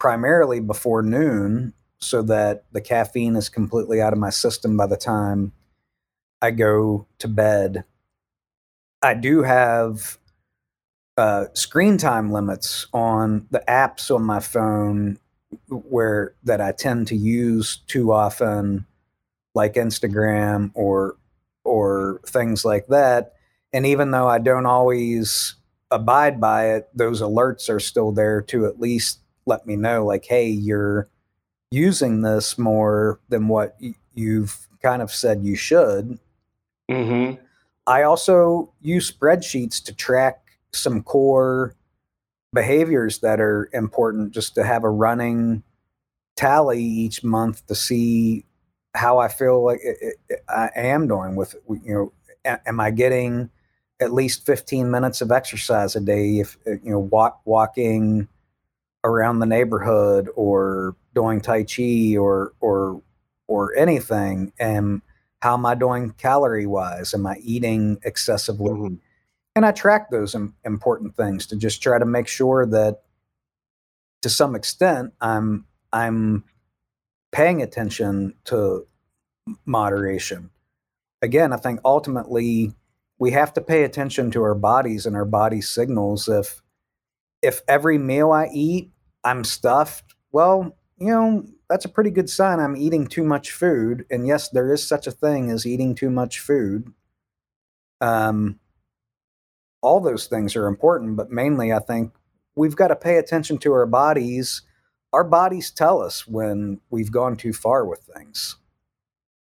[0.00, 4.96] primarily before noon so that the caffeine is completely out of my system by the
[4.96, 5.52] time
[6.42, 7.84] I go to bed.
[9.00, 10.17] I do have
[11.18, 15.18] uh, screen time limits on the apps on my phone
[15.68, 18.86] where that I tend to use too often,
[19.52, 21.16] like Instagram or
[21.64, 23.32] or things like that.
[23.72, 25.56] And even though I don't always
[25.90, 30.24] abide by it, those alerts are still there to at least let me know, like,
[30.24, 31.08] hey, you're
[31.72, 36.20] using this more than what y- you've kind of said you should.
[36.88, 37.42] Mm-hmm.
[37.88, 41.74] I also use spreadsheets to track some core
[42.52, 45.62] behaviors that are important just to have a running
[46.36, 48.44] tally each month to see
[48.94, 51.54] how I feel like it, it, I am doing with
[51.84, 52.12] you know
[52.44, 53.50] am I getting
[54.00, 58.28] at least 15 minutes of exercise a day if uh, you know walk walking
[59.04, 63.02] around the neighborhood or doing tai chi or or
[63.46, 64.52] or anything?
[64.58, 65.02] And
[65.40, 68.70] how am I doing calorie wise am I eating excessively?
[68.70, 68.94] Mm-hmm.
[69.58, 73.02] And I track those im- important things to just try to make sure that
[74.22, 76.44] to some extent I'm I'm
[77.32, 78.86] paying attention to
[79.66, 80.50] moderation.
[81.22, 82.72] Again, I think ultimately
[83.18, 86.28] we have to pay attention to our bodies and our body signals.
[86.28, 86.62] If
[87.42, 88.92] if every meal I eat
[89.24, 94.06] I'm stuffed, well, you know, that's a pretty good sign I'm eating too much food.
[94.08, 96.92] And yes, there is such a thing as eating too much food.
[98.00, 98.60] Um,
[99.88, 102.12] all those things are important, but mainly I think
[102.54, 104.60] we've got to pay attention to our bodies.
[105.14, 108.56] Our bodies tell us when we've gone too far with things.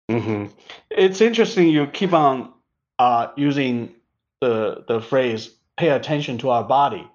[0.10, 0.46] Mm-hmm.
[0.90, 2.54] It's interesting you keep on
[2.98, 3.94] uh, using
[4.40, 7.06] the the phrase "pay attention to our body."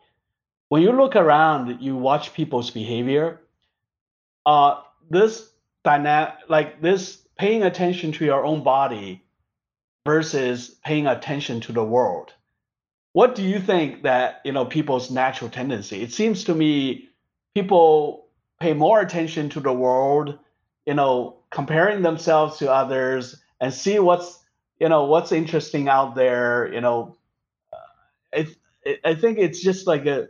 [0.68, 3.40] When you look around, you watch people's behavior.
[4.44, 5.50] Uh, this
[5.84, 9.24] dynamic, like this, paying attention to your own body
[10.04, 12.34] versus paying attention to the world.
[13.16, 16.02] What do you think that you know people's natural tendency?
[16.02, 17.08] It seems to me
[17.54, 18.28] people
[18.60, 20.38] pay more attention to the world,
[20.84, 24.44] you know, comparing themselves to others and see what's
[24.78, 26.70] you know what's interesting out there.
[26.70, 27.16] You know,
[27.72, 27.78] uh,
[28.34, 28.48] it,
[28.82, 30.28] it, I think it's just like a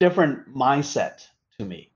[0.00, 1.26] different mindset
[1.58, 1.92] to me.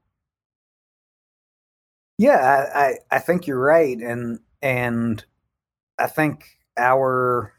[2.16, 5.22] Yeah, I, I, I think you're right, and and
[5.98, 7.52] I think our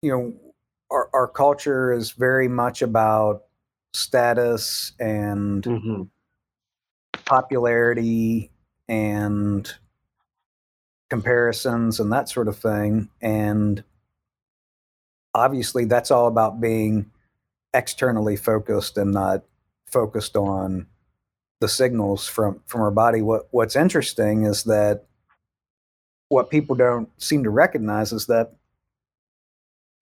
[0.00, 0.45] you know
[0.90, 3.44] our, our culture is very much about
[3.92, 6.02] status and Mm-hmm.
[7.24, 8.50] popularity
[8.88, 9.72] and
[11.10, 13.08] comparisons and that sort of thing.
[13.20, 13.82] And
[15.34, 17.10] obviously, that's all about being
[17.74, 19.42] externally focused and not
[19.86, 20.86] focused on
[21.60, 23.22] the signals from from our body.
[23.22, 25.04] What What's interesting is that
[26.28, 28.52] what people don't seem to recognize is that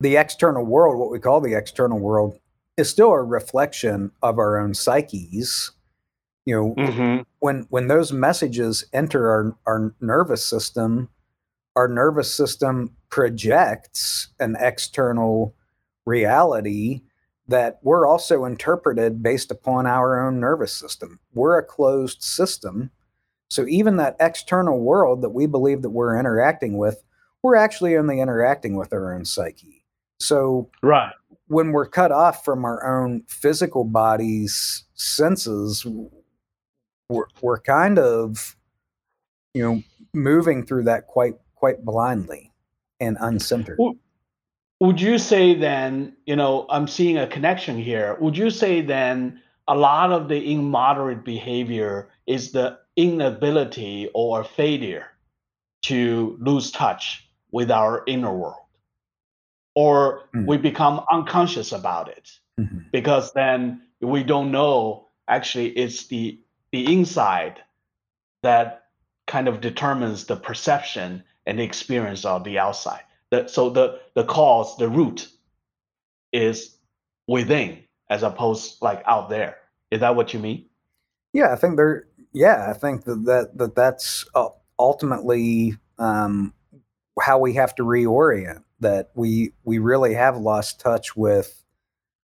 [0.05, 2.39] the external world, what we call the external world,
[2.77, 5.73] is still a reflection of our own psyches.
[6.45, 7.23] You know, Mm-hmm.
[7.39, 11.09] when when those messages enter our, our nervous system,
[11.75, 15.55] our nervous system projects an external
[16.05, 17.01] reality
[17.49, 21.19] that we're also interpreted based upon our own nervous system.
[21.33, 22.91] We're a closed system.
[23.49, 27.03] So even that external world that we believe that we're interacting with,
[27.43, 29.74] we're actually only interacting with our own psyche.
[30.21, 31.13] So Right.
[31.49, 35.87] when we're cut off from our own physical body's senses,
[37.09, 38.57] we're, we're kind of,
[39.53, 42.53] you know, moving through that quite quite blindly
[43.01, 43.77] and uncentered.
[44.81, 48.17] Would you say then, you know, I'm seeing a connection here.
[48.21, 55.07] Would you say then a lot of the immoderate behavior is the inability or failure
[55.83, 58.64] to lose touch with our inner world.
[59.75, 60.47] Or mm.
[60.47, 62.79] we become unconscious about it mm-hmm.
[62.93, 66.39] because then we don't know actually it's the
[66.71, 67.61] the inside
[68.43, 68.87] that
[69.27, 73.03] kind of determines the perception and the experience of the outside.
[73.31, 75.29] The, so the the cause, the root
[76.33, 76.77] is
[77.27, 79.57] within as opposed like out there.
[79.91, 80.67] Is that what you mean?
[81.33, 82.07] Yeah, I think there.
[82.33, 86.53] Yeah, I think that that, that that's uh, ultimately um,
[87.21, 88.63] how we have to reorient.
[88.85, 91.65] That we we really have lost touch with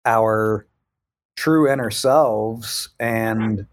[0.06, 0.68] our
[1.38, 3.66] true inner selves, and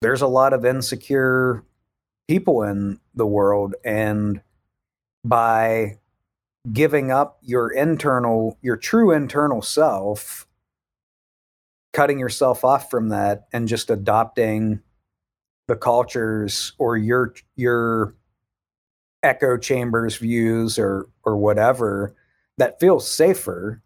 [0.00, 1.64] there's a lot of insecure
[2.28, 4.40] people in the world, and
[5.22, 5.98] by
[6.72, 10.46] giving up your internal, your true internal self,
[11.92, 14.80] cutting yourself off from that and just adopting
[15.66, 18.14] the cultures or your your
[19.22, 22.14] echo chambers views or or whatever
[22.56, 23.82] that feels safer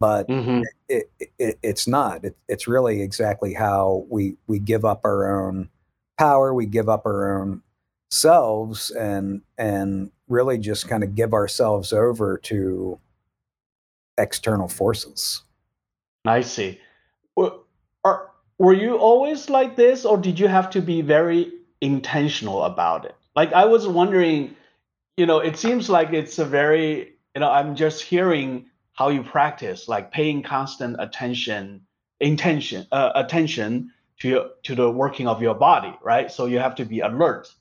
[0.00, 0.62] but mm-hmm.
[0.88, 5.46] it, it, it, it's not it, it's really exactly how we we give up our
[5.46, 5.68] own
[6.18, 7.62] power we give up our own
[8.10, 12.98] selves and and really just kind of give ourselves over to
[14.18, 15.42] external forces.
[16.24, 16.80] I see.
[17.36, 23.04] Are, were you always like this, or did you have to be very intentional about
[23.04, 23.14] it?
[23.34, 24.54] Like I was wondering,
[25.16, 29.22] you know, it seems like it's a very, you know, I'm just hearing how you
[29.22, 31.82] practice, like paying constant attention,
[32.20, 36.30] intention, uh, attention to your, to the working of your body, right?
[36.30, 37.52] So you have to be alert.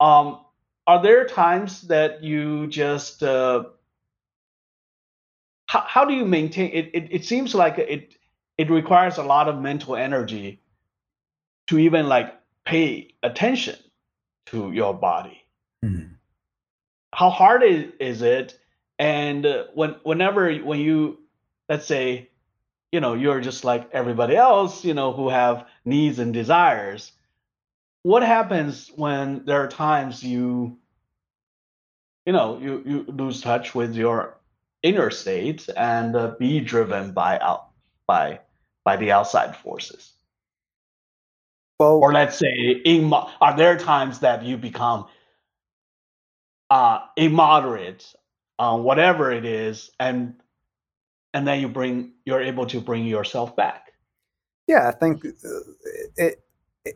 [0.00, 0.40] Um,
[0.86, 3.64] are there times that you just uh,
[5.66, 8.14] how, how do you maintain it, it it seems like it
[8.58, 10.60] it requires a lot of mental energy
[11.68, 13.76] to even like pay attention
[14.46, 15.44] to your body
[15.84, 16.12] mm-hmm.
[17.12, 18.58] How hard is, is it?
[18.98, 21.18] And uh, when whenever when you
[21.68, 22.30] let's say
[22.92, 27.12] you know you're just like everybody else you know who have needs and desires
[28.02, 30.76] what happens when there are times you
[32.26, 34.38] you know you, you lose touch with your
[34.82, 37.68] inner state and uh, be driven by out
[38.06, 38.40] by
[38.84, 40.12] by the outside forces?
[41.78, 45.06] Well or let's say in are there times that you become
[46.72, 48.14] uh immoderate
[48.58, 50.34] on whatever it is and
[51.34, 53.92] and then you bring you're able to bring yourself back
[54.66, 55.58] yeah i think uh,
[56.16, 56.42] it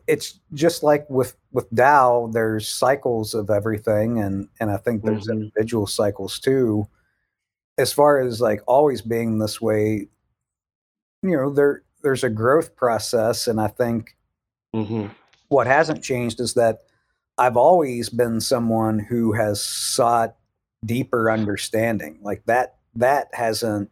[0.07, 5.27] it's just like with with Tao, there's cycles of everything, and and I think there's
[5.27, 5.43] mm-hmm.
[5.43, 6.87] individual cycles too.
[7.77, 10.07] As far as like always being this way,
[11.21, 14.17] you know, there there's a growth process, and I think
[14.75, 15.07] mm-hmm.
[15.47, 16.79] what hasn't changed is that
[17.37, 20.35] I've always been someone who has sought
[20.85, 22.19] deeper understanding.
[22.21, 23.91] Like that that hasn't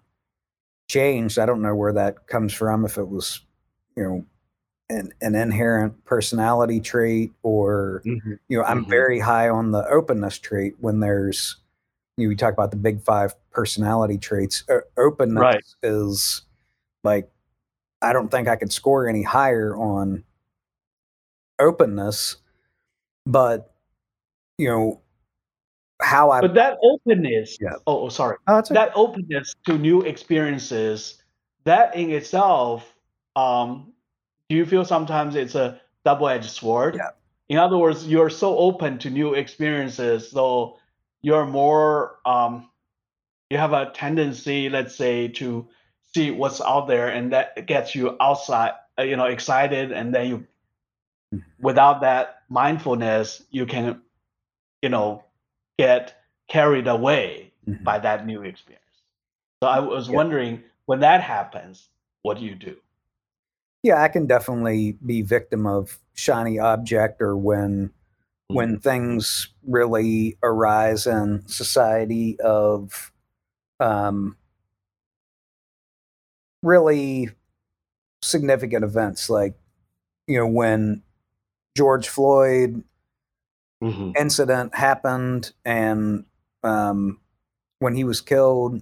[0.87, 1.37] changed.
[1.39, 2.85] I don't know where that comes from.
[2.85, 3.41] If it was,
[3.95, 4.25] you know,
[4.89, 8.33] an, an inherent personality trait or mm-hmm.
[8.47, 8.89] you know i'm mm-hmm.
[8.89, 11.57] very high on the openness trait when there's
[12.17, 15.63] you know, we talk about the big five personality traits uh, openness right.
[15.81, 16.43] is
[17.03, 17.29] like
[18.01, 20.23] i don't think i could score any higher on
[21.59, 22.37] openness
[23.25, 23.73] but
[24.57, 25.01] you know
[26.01, 27.73] how i but that openness yeah.
[27.87, 28.73] oh, oh sorry oh, okay.
[28.73, 31.21] that openness to new experiences
[31.63, 32.93] that in itself
[33.35, 33.93] um
[34.49, 36.95] do you feel sometimes it's a double-edged sword?
[36.95, 37.09] Yeah.
[37.49, 40.77] In other words, you're so open to new experiences, so
[41.21, 42.69] you're more um,
[43.49, 45.67] you have a tendency, let's say, to
[46.13, 50.27] see what's out there, and that gets you outside, uh, you know, excited, and then
[50.27, 50.47] you.
[51.59, 54.01] Without that mindfulness, you can,
[54.81, 55.23] you know,
[55.77, 56.15] get
[56.47, 57.83] carried away mm-hmm.
[57.83, 58.83] by that new experience.
[59.63, 60.15] So I was yeah.
[60.15, 61.89] wondering when that happens,
[62.21, 62.75] what do you do?
[63.85, 68.55] yeah, I can definitely be victim of shiny object or when mm-hmm.
[68.55, 73.11] when things really arise in society of
[73.79, 74.37] um,
[76.63, 77.29] really
[78.23, 79.53] significant events like
[80.25, 81.03] you know when
[81.75, 82.83] George Floyd
[83.83, 84.11] mm-hmm.
[84.17, 86.25] incident happened and
[86.63, 87.19] um,
[87.79, 88.81] when he was killed,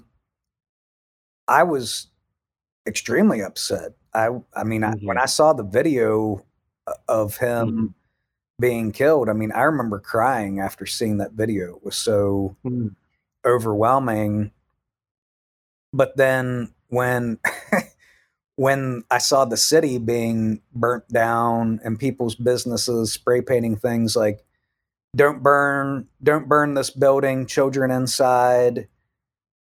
[1.48, 2.08] I was
[2.88, 5.06] extremely upset I I mean, mm-hmm.
[5.06, 6.46] I, when I saw the video
[6.88, 7.86] uh, of him mm-hmm.
[8.60, 11.76] being killed, I mean, I remember crying after seeing that video.
[11.78, 12.90] It was so mm-hmm.
[13.46, 14.52] overwhelming.
[15.92, 17.40] But then when
[18.56, 24.44] when I saw the city being burnt down and people's businesses spray painting things like
[25.16, 28.88] don't burn don't burn this building children inside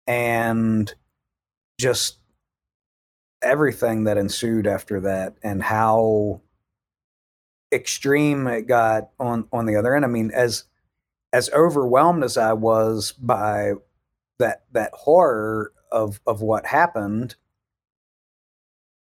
[0.07, 0.93] and
[1.79, 2.19] just
[3.43, 6.41] everything that ensued after that and how
[7.73, 10.05] extreme it got on on the other end.
[10.05, 10.65] I mean as
[11.33, 13.73] as overwhelmed as i was by
[14.39, 17.37] that that horror of of what happened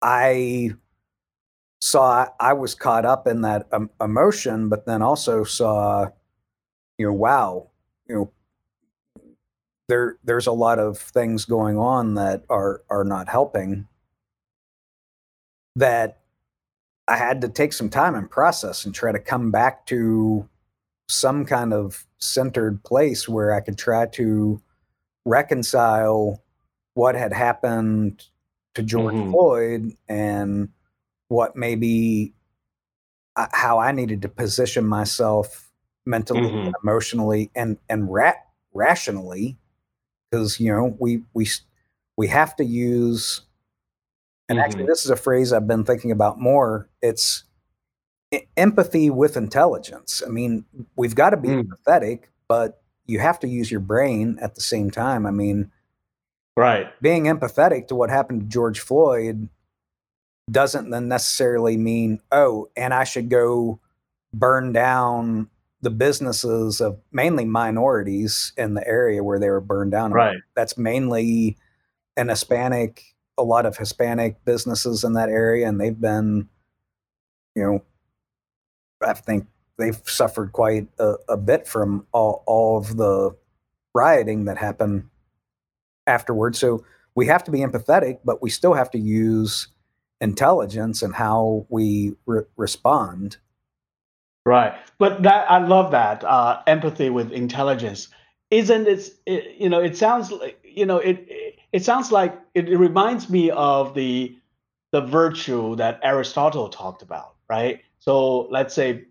[0.06, 0.70] i
[1.82, 6.08] saw i was caught up in that um, emotion but then also saw
[6.98, 7.70] you know wow
[8.08, 8.32] you know
[9.88, 13.88] there there's a lot of things going on that are are not helping
[15.76, 16.20] that
[17.08, 20.48] I had to take some time and process and try to come back to
[21.08, 24.62] some kind of centered place where I could try to
[25.26, 26.42] reconcile
[26.96, 28.26] what had happened
[28.76, 29.32] to George mm-hmm.
[29.32, 30.70] Floyd and
[31.28, 32.34] what maybe
[33.36, 35.72] uh, how I needed to position myself
[36.06, 36.68] mentally mm-hmm.
[36.68, 38.34] and emotionally and and ra-
[38.74, 39.58] rationally
[40.30, 41.48] because you know we we
[42.18, 43.42] we have to use
[44.48, 44.66] and mm-hmm.
[44.66, 46.90] actually, this is a phrase I've been thinking about more.
[47.02, 47.44] It's
[48.58, 50.22] empathy with intelligence.
[50.26, 50.66] I mean,
[50.96, 51.64] we've got to be mm.
[51.64, 55.26] empathetic, but you have to use your brain at the same time.
[55.26, 55.72] I mean,
[56.56, 56.88] right.
[57.02, 59.50] Being empathetic to what happened to George Floyd
[60.50, 63.80] doesn't then necessarily mean, oh, and I should go
[64.34, 65.50] burn down
[65.82, 70.12] the businesses of mainly minorities in the area where they were burned down.
[70.12, 70.38] Right.
[70.56, 71.58] That's mainly
[72.18, 76.50] an Hispanic a lot of Hispanic businesses in that area, and they've been,
[77.56, 77.84] you know,
[79.06, 79.48] I think
[79.78, 83.36] they've suffered quite a, a bit from all, all of the
[83.94, 85.10] rioting that happened
[86.08, 86.60] afterwards.
[86.60, 86.86] So
[87.16, 89.68] we have to be empathetic, but we still have to use
[90.22, 93.38] intelligence and how we re- respond.
[94.46, 98.10] Right, but that I love that uh, empathy with intelligence.
[98.52, 99.56] Isn't it, it?
[99.60, 103.28] You know, it sounds like you know it, it it sounds like it, it reminds
[103.28, 104.38] me of the
[104.92, 107.82] the virtue that Aristotle talked about, right?
[108.00, 109.06] So let's say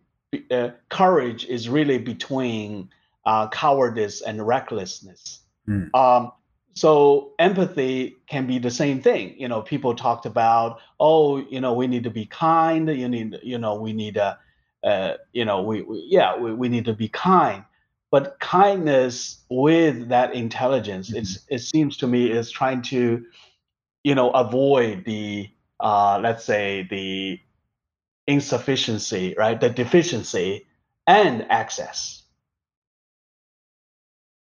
[0.50, 2.88] uh, courage is really between
[3.26, 5.40] uh, cowardice and recklessness.
[5.68, 5.94] Mm.
[5.94, 6.32] Um,
[6.74, 9.34] so empathy can be the same thing.
[9.38, 12.88] You know, people talked about, oh, you know, we need to be kind.
[12.88, 14.38] You need, you know, we need a,
[14.82, 17.64] uh, you know, we, we yeah, we, we need to be kind
[18.14, 21.54] but kindness with that intelligence mm-hmm.
[21.54, 23.24] it seems to me is trying to
[24.04, 25.50] you know avoid the
[25.80, 27.40] uh, let's say the
[28.28, 30.64] insufficiency right the deficiency
[31.08, 32.22] and access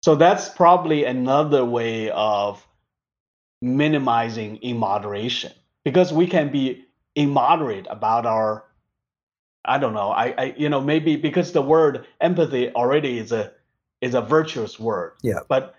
[0.02, 2.66] so that's probably another way of
[3.60, 5.52] minimizing immoderation
[5.84, 6.84] because we can be
[7.14, 8.64] immoderate about our
[9.64, 13.52] i don't know I, I you know maybe because the word empathy already is a
[14.02, 15.12] is a virtuous word.
[15.22, 15.38] Yeah.
[15.48, 15.74] But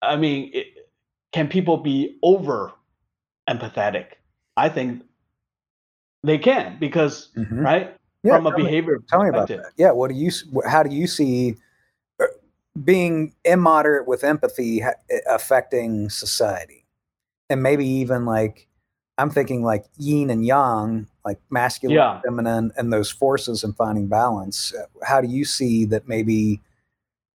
[0.00, 0.88] I mean, it,
[1.32, 2.72] can people be over
[3.50, 4.06] empathetic?
[4.56, 5.02] I think
[6.22, 7.60] they can because mm-hmm.
[7.60, 8.98] right yeah, from a behavior.
[8.98, 9.72] Me, tell me about that.
[9.76, 9.90] Yeah.
[9.90, 10.30] What do you?
[10.66, 11.56] How do you see
[12.84, 14.82] being immoderate with empathy
[15.28, 16.86] affecting society,
[17.50, 18.68] and maybe even like
[19.18, 22.20] I'm thinking like yin and yang, like masculine, yeah.
[22.20, 24.72] feminine, and those forces and finding balance.
[25.02, 26.60] How do you see that maybe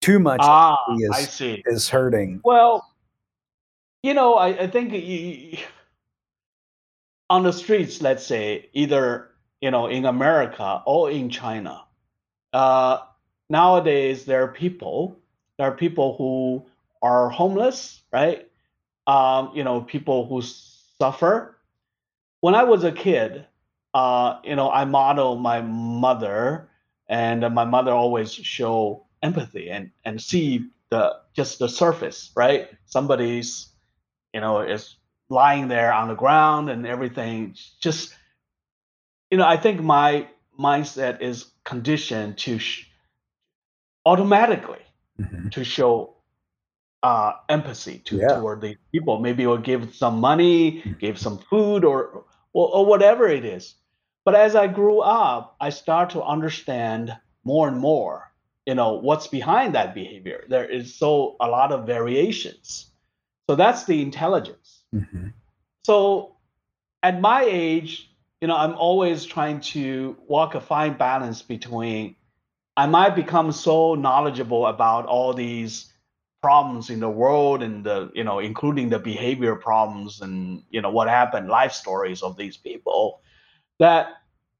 [0.00, 1.62] too much ah, is, I see.
[1.66, 2.40] is hurting.
[2.44, 2.86] Well,
[4.02, 5.58] you know, I, I think you,
[7.30, 9.30] on the streets, let's say, either
[9.60, 11.82] you know in America or in China,
[12.52, 12.98] uh,
[13.50, 15.16] nowadays there are people,
[15.58, 16.66] there are people who
[17.02, 18.48] are homeless, right?
[19.06, 21.56] Um, you know, people who suffer.
[22.40, 23.46] When I was a kid,
[23.94, 26.68] uh, you know, I model my mother,
[27.08, 32.68] and my mother always show empathy and and see the just the surface, right?
[32.86, 33.68] Somebody's,
[34.32, 34.96] you know, is
[35.28, 37.56] lying there on the ground and everything.
[37.80, 38.14] Just,
[39.30, 40.28] you know, I think my
[40.58, 42.88] mindset is conditioned to sh-
[44.04, 44.82] automatically
[45.20, 45.48] mm-hmm.
[45.50, 46.16] to show
[47.02, 48.38] uh, empathy to yeah.
[48.38, 49.18] toward these people.
[49.18, 50.92] Maybe we'll give some money, mm-hmm.
[51.00, 53.74] give some food, or, or or whatever it is.
[54.24, 58.32] But as I grew up, I start to understand more and more
[58.66, 62.90] you know what's behind that behavior there is so a lot of variations
[63.48, 65.28] so that's the intelligence mm-hmm.
[65.84, 66.36] so
[67.02, 68.10] at my age
[68.40, 72.14] you know i'm always trying to walk a fine balance between
[72.76, 75.92] i might become so knowledgeable about all these
[76.42, 80.90] problems in the world and the you know including the behavior problems and you know
[80.90, 83.20] what happened life stories of these people
[83.78, 84.08] that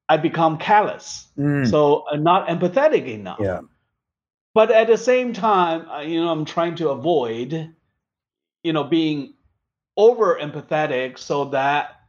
[0.09, 1.27] i become callous.
[1.37, 3.41] Mm, so uh, not empathetic enough.
[3.41, 3.61] Yeah.
[4.55, 7.75] but at the same time uh, you know i'm trying to avoid
[8.63, 9.35] you know being
[9.97, 12.01] over empathetic so that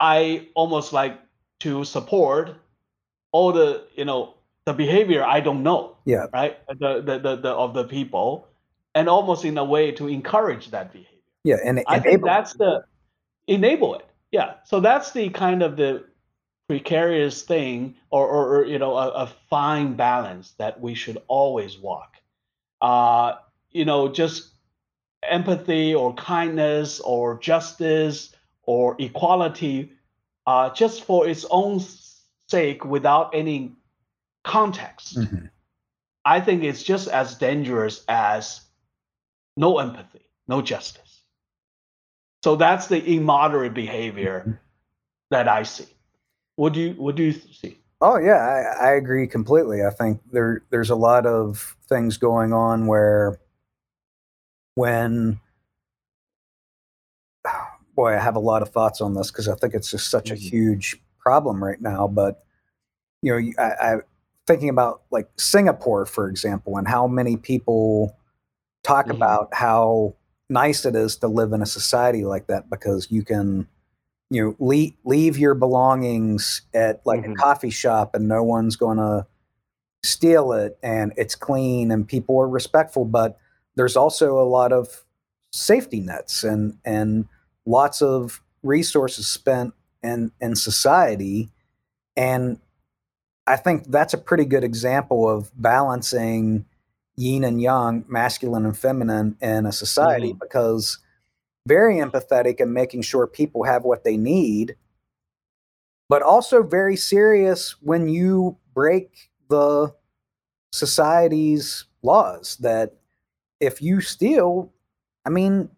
[0.00, 1.20] i almost like
[1.60, 2.56] to support
[3.32, 6.26] all the you know the behavior i don't know Yeah.
[6.32, 8.48] right the the, the, the of the people
[8.94, 11.56] and almost in a way to encourage that behavior Yeah.
[11.64, 12.84] And i think enable- that's the
[13.46, 16.04] enable it yeah so that's the kind of the
[16.68, 21.78] precarious thing or, or, or you know a, a fine balance that we should always
[21.78, 22.16] walk
[22.82, 23.34] uh
[23.70, 24.50] you know just
[25.22, 29.92] empathy or kindness or justice or equality
[30.46, 31.80] uh just for its own
[32.48, 33.72] sake without any
[34.44, 35.50] context Mhm.
[36.24, 38.60] I think it's just as dangerous as
[39.56, 41.22] no empathy, no justice.
[42.44, 44.58] So that's the immoderate behavior Mhm.
[45.30, 45.88] that I see.
[46.56, 47.78] What do you what do you see?
[48.00, 48.36] Oh yeah,
[48.80, 49.84] I, I agree completely.
[49.84, 53.40] I think there there's a lot of things going on where
[54.74, 55.40] when
[57.96, 60.30] boy, I have a lot of thoughts on this because I think it's just such
[60.30, 60.38] a Mhm.
[60.38, 62.08] huge problem right now.
[62.08, 62.42] But
[63.22, 63.96] you know, I, I
[64.46, 68.16] thinking about like Singapore, for example, and how many people
[68.84, 69.16] talk Mhm.
[69.16, 70.14] about how
[70.48, 73.66] nice it is to live in a society like that because you can
[74.30, 77.32] you know leave, leave your belongings at like Mhm.
[77.32, 79.26] a coffee shop and no one's going to
[80.02, 83.38] steal it and it's clean and people are respectful but
[83.74, 85.04] there's also a lot of
[85.52, 87.26] safety nets and and
[87.66, 89.74] lots of resources spent
[90.08, 91.50] in in society.
[92.16, 92.58] And
[93.48, 96.64] i think that's a pretty good example of balancing
[97.16, 100.38] yin and yang masculine and feminine in a society mm-hmm.
[100.38, 100.98] because
[101.66, 104.76] very empathetic and making sure people have what they need
[106.08, 109.92] but also very serious when you break the
[110.72, 112.94] society's laws that
[113.60, 114.70] if you steal
[115.24, 115.68] i mean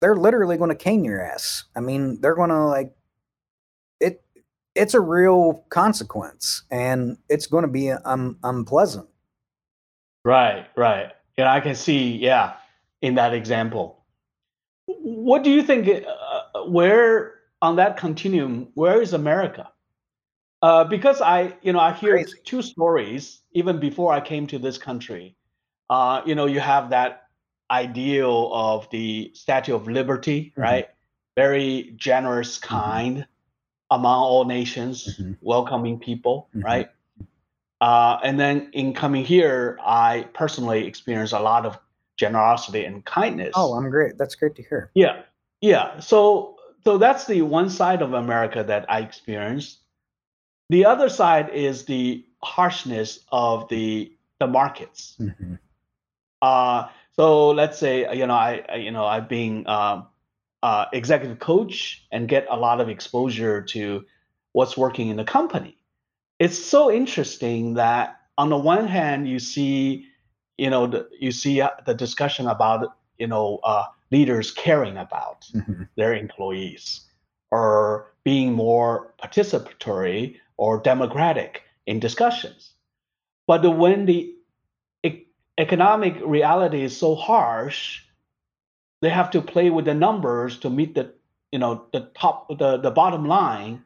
[0.00, 2.94] they're literally going to cane your ass i mean they're going to like
[4.00, 4.22] it
[4.74, 9.08] it's a real consequence and it's going to be um, unpleasant
[10.26, 11.12] Right, right.
[11.38, 12.54] And I can see, yeah,
[13.00, 14.04] in that example.
[14.86, 15.88] What do you think?
[15.88, 18.68] Uh, where on that continuum?
[18.74, 19.70] Where is America?
[20.62, 22.38] Uh, because I, you know, I hear Crazy.
[22.44, 25.36] two stories even before I came to this country.
[25.88, 27.25] Uh, you know, you have that
[27.70, 30.62] ideal of the Statue of Liberty, Mhm.
[30.62, 30.88] right?
[31.36, 33.26] Very generous, kind
[33.90, 35.36] among all nations, Mhm.
[35.40, 36.64] welcoming people, Mhm.
[36.64, 36.88] right?
[37.80, 41.78] Uh, and then in coming here, I personally experienced a lot of
[42.18, 43.52] generosity and kindness.
[43.54, 45.20] oh i'm great that's great to hear Yeah,
[45.60, 46.00] yeah.
[46.00, 49.80] So so that's the one side of America that I experienced.
[50.70, 55.16] The other side is the harshness of the the markets.
[55.20, 55.58] Mhm.
[56.40, 56.88] Uh,
[57.18, 60.06] so let's say you know I, I you know I've been um,
[60.62, 64.04] uh, executive coach and get a lot of exposure to
[64.52, 65.78] what's working in the company.
[66.38, 70.06] It's so interesting that on the one hand you see
[70.58, 75.46] you know the, you see uh, the discussion about you know uh, leaders caring about
[75.54, 75.88] Mhm.
[75.96, 77.02] their employees
[77.50, 82.72] or being more participatory or democratic in discussions.
[83.46, 84.35] But when the
[85.58, 88.02] economic reality is so harsh,
[89.02, 91.12] they have to play with the numbers to meet the
[91.52, 93.82] you know the top the, the bottom line.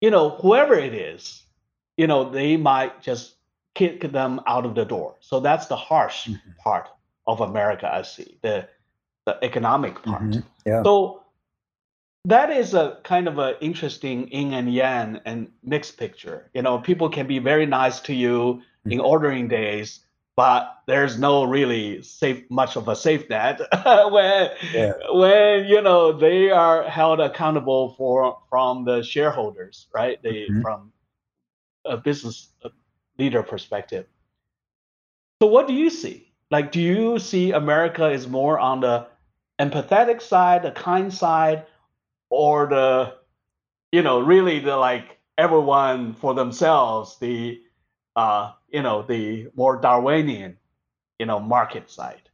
[0.00, 1.42] You know, whoever it is,
[1.96, 3.36] you know, they might just
[3.74, 5.16] kick them out of the door.
[5.20, 6.56] So that's the harsh Mhm.
[6.62, 6.88] part
[7.26, 8.68] of America I see, the
[9.26, 10.22] the economic part.
[10.22, 10.44] Mhm.
[10.64, 11.22] yeah So
[12.24, 16.50] that is a kind of a interesting yin and yang and mixed picture.
[16.54, 20.05] You know, people can be very nice to you in ordering days,
[20.36, 23.60] but there's no really safe much of a safe net
[24.10, 24.92] when Yeah.
[25.12, 30.22] when you know they are held accountable for from the shareholders, right?
[30.22, 30.62] They Mhm.
[30.62, 30.92] from
[31.84, 32.68] a business uh,
[33.18, 34.06] leader perspective.
[35.42, 36.32] So what do you see?
[36.50, 39.06] Like, do you see America is more on the
[39.58, 41.66] empathetic side, the kind side,
[42.30, 43.14] or the,
[43.92, 47.60] you know, really the like everyone for themselves, the,
[48.16, 50.58] uh, you know, the more Darwinian,
[51.20, 52.30] you know, market side?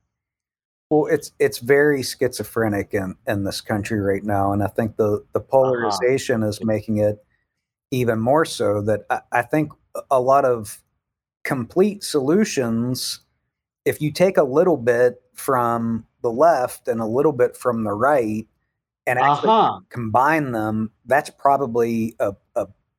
[0.90, 5.24] Well, it's it's very schizophrenic in, in this country right now, and I think the
[5.32, 7.24] the polarization is making it
[7.92, 8.82] even more so.
[8.82, 9.72] That I, I think
[10.10, 10.82] a lot of
[11.44, 13.20] complete solutions
[13.84, 17.92] if you take a little bit from the left and a little bit from the
[17.92, 18.46] right
[19.06, 19.80] and actually Uh-huh.
[19.90, 22.34] combine them, that's probably a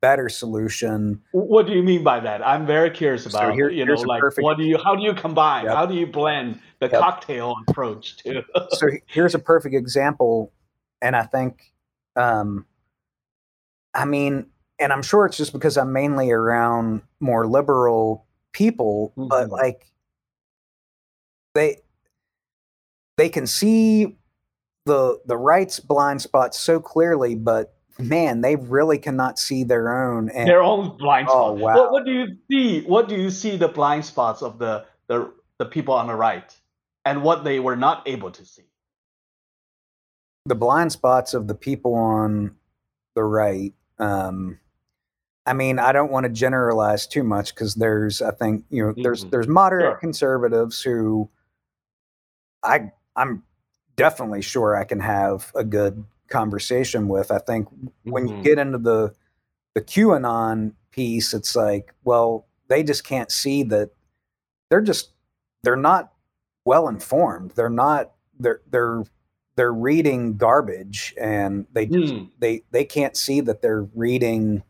[0.04, 1.22] better solution.
[1.32, 2.46] What do you mean by that?
[2.46, 5.02] I'm very curious So about, here- you know, like perfect- what do you how do
[5.02, 5.64] you combine?
[5.64, 5.74] Yep.
[5.74, 7.00] How do you blend the Yep.
[7.00, 8.42] cocktail approach to
[8.72, 10.52] so here's a perfect example
[11.00, 11.72] and i think
[12.16, 12.66] um
[13.94, 14.46] i mean
[14.78, 19.52] and i'm sure it's just because i'm mainly around more liberal people but Mhm.
[19.52, 19.86] like
[21.54, 21.78] they
[23.16, 24.18] they can see
[24.84, 30.28] the the right's blind spots so clearly but man they really cannot see their own
[30.30, 31.74] and their own blind Oh, wow.
[31.74, 32.82] What, what do you see?
[32.82, 36.54] What do you see the blind spots of the, the the people on the right
[37.04, 38.64] and what they were not able to see?
[40.46, 42.54] the blind spots of the people on
[43.14, 44.58] the right um
[45.46, 48.92] i mean i don't want to generalize too much because there's i think you know
[49.02, 49.30] there's Mhm.
[49.30, 49.98] there's moderate Sure.
[50.00, 51.30] conservatives who
[52.62, 53.42] i i'm
[53.96, 57.68] definitely sure i can have a good conversation with i think
[58.04, 58.42] when you Mhm.
[58.42, 59.14] get into the
[59.74, 63.90] the qanon piece it's like well they just can't see that
[64.70, 65.10] they're just
[65.62, 66.12] they're not
[66.64, 69.04] well informed they're not they're they're
[69.56, 72.30] they're reading garbage and they Mm.
[72.38, 74.62] they they can't see that they're reading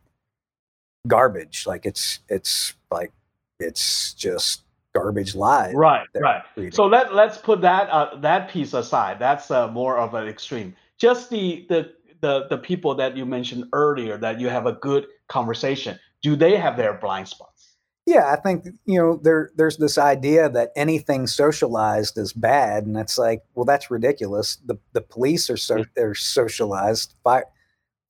[1.07, 3.13] garbage like it's it's like
[3.61, 4.63] it's just
[4.95, 6.43] garbage lies Right, right.
[6.57, 6.73] reading.
[6.73, 9.19] So let let's put that uh, that piece aside.
[9.19, 10.75] That's uh, more of an extreme.
[10.99, 15.07] Just the, the the the people that you mentioned earlier that you have a good
[15.29, 15.99] conversation.
[16.23, 17.77] Do they have their blind spots?
[18.07, 22.97] Yeah, I think you know there there's this idea that anything socialized is bad, and
[22.97, 24.57] it's like, well, that's ridiculous.
[24.65, 25.87] The the police are so mm.
[25.97, 27.15] they're socialized.
[27.25, 27.47] Fire,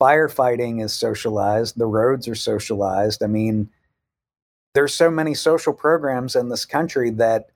[0.01, 1.79] firefighting is socialized.
[1.79, 3.23] The roads are socialized.
[3.23, 3.71] I mean,
[4.75, 7.47] there's so many social programs in this country that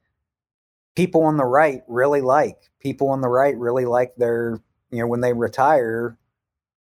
[0.94, 2.58] people on the right really like.
[2.80, 4.60] People on the right really like their
[4.90, 6.16] you know when they retire,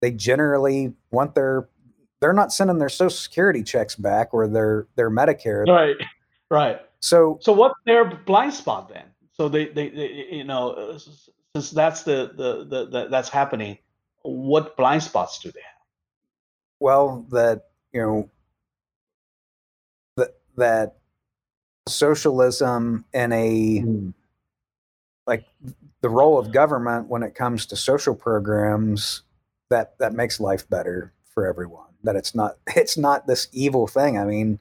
[0.00, 1.68] they generally want their
[2.20, 5.96] they're not sending their social security checks back or their their medicare Right,
[6.50, 6.80] right.
[7.00, 9.04] so So what's their blind spot then?
[9.32, 10.98] So they, they, they you know,
[11.54, 13.78] since that's the, the, the, the that's happening,
[14.22, 15.78] what blind spots do they have?
[16.80, 18.30] well that you know
[20.16, 20.96] that that
[21.88, 24.10] socialism in a hmm.
[25.26, 25.44] like
[26.00, 29.22] the role of government when it comes to social programs
[29.70, 34.18] that that makes life better for everyone that it's not it's not this evil thing.
[34.18, 34.58] I mean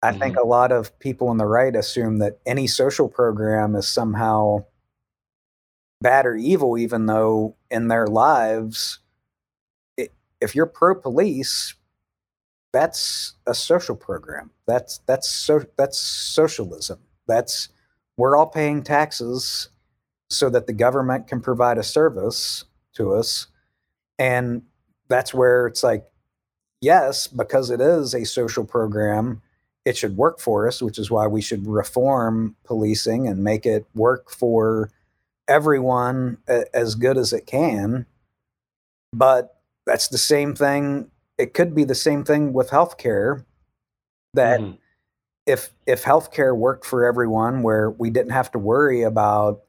[0.00, 0.46] i think mm-hmm.
[0.46, 4.64] a lot of people on the right assume that any social program is somehow
[6.00, 9.00] bad or evil even though in their lives
[9.98, 10.08] i
[10.40, 11.74] if you're pro police
[12.72, 14.50] that's a social program.
[14.66, 16.98] That's that's so that's socialism.
[17.26, 17.68] That's
[18.16, 19.70] we're all paying taxes
[20.30, 22.64] so that the government can provide a service
[22.94, 23.46] to us
[24.18, 24.62] and
[25.08, 26.04] that's where it's like
[26.80, 29.40] yes because it is a social program
[29.84, 33.86] it should work for us which is why we should reform policing and make it
[33.94, 34.90] work for
[35.48, 36.36] everyone
[36.74, 38.04] as good as it can
[39.12, 43.44] but that's the same thing it could be the same thing with healthcare
[44.34, 44.76] that Mhm.
[45.46, 49.62] if if healthcare worked for everyone where we didn't have to worry about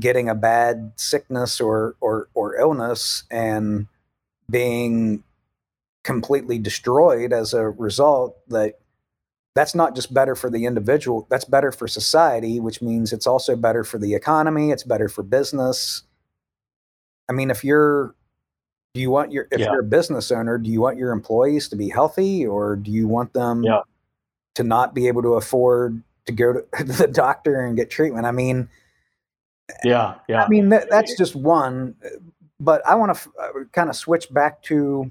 [0.00, 3.86] getting a bad sickness or or or illness and
[4.50, 5.22] being
[6.04, 8.78] completely destroyed as a result that
[9.54, 13.56] that's not just better for the individual that's better for society which means it's also
[13.56, 16.02] better for the economy it's better for business
[17.28, 18.14] i mean if you're
[18.94, 19.72] do you want your if Yeah.
[19.72, 23.06] you're a business owner do you want your employees to be healthy or do you
[23.08, 23.82] want them Yeah.
[24.54, 28.30] to not be able to afford to go to the doctor and get treatment i
[28.30, 28.68] mean
[29.84, 30.44] Yeah, yeah.
[30.44, 31.94] I mean, that, that's just one,
[32.58, 35.10] but I want to f- uh, kind of switch back to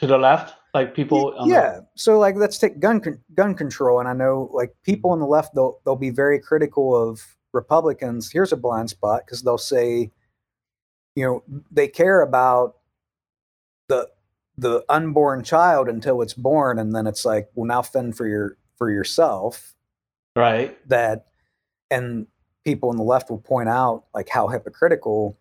[0.00, 1.34] to the left, like people.
[1.36, 1.80] on the- yeah.
[1.94, 5.26] So like, let's take gun con- gun control, and I know like people on the
[5.26, 8.30] left they'll they'll be very critical of Republicans.
[8.30, 10.10] Here's a blind spot because they'll say,
[11.14, 12.76] you know, they care about
[13.88, 14.08] the
[14.58, 18.56] the unborn child until it's born, and then it's like, well, now fend for your
[18.76, 19.74] for yourself.
[20.36, 20.76] right.
[20.88, 21.26] that
[21.90, 22.26] and
[22.64, 25.38] people on the left will point out like how hypocritical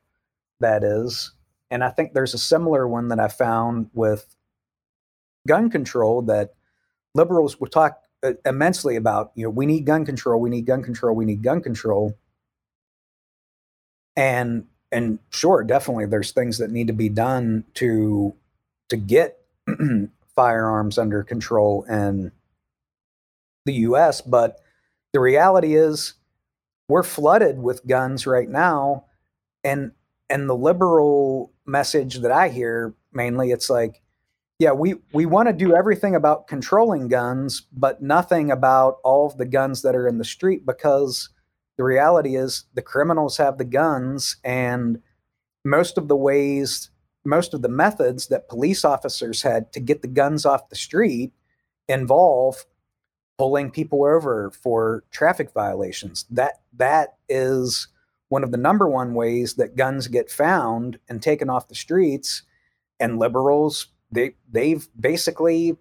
[0.59, 1.31] that is.
[1.71, 4.35] And i think there's a similar one that i found with
[5.47, 6.53] gun control that
[7.15, 10.83] liberals will talk uh, immensely about you know we need gun control we need gun
[10.83, 12.17] control we need gun control.
[14.15, 18.35] And and sure definitely there's things that need to be done to
[18.89, 19.37] to get
[20.35, 22.31] firearms under control in
[23.65, 24.59] the US but
[25.13, 26.13] the reality is
[26.89, 29.05] we're flooded with guns right now
[29.63, 29.91] and
[30.29, 34.01] and the liberal message that I hear mainly it's like
[34.59, 39.37] yeah, we we want to do everything about controlling guns, but nothing about all of
[39.37, 41.29] the guns that are in the street because
[41.77, 45.01] the reality is the criminals have the guns and
[45.63, 46.91] most of the ways
[47.25, 51.31] most of the methods that police officers had to get the guns off the street
[51.87, 52.65] involve
[53.39, 56.25] pulling people over for traffic violations.
[56.29, 57.87] That that is
[58.27, 62.43] one of the number one ways that guns get found and taken off the streets.
[62.99, 65.77] And liberals, they they've basically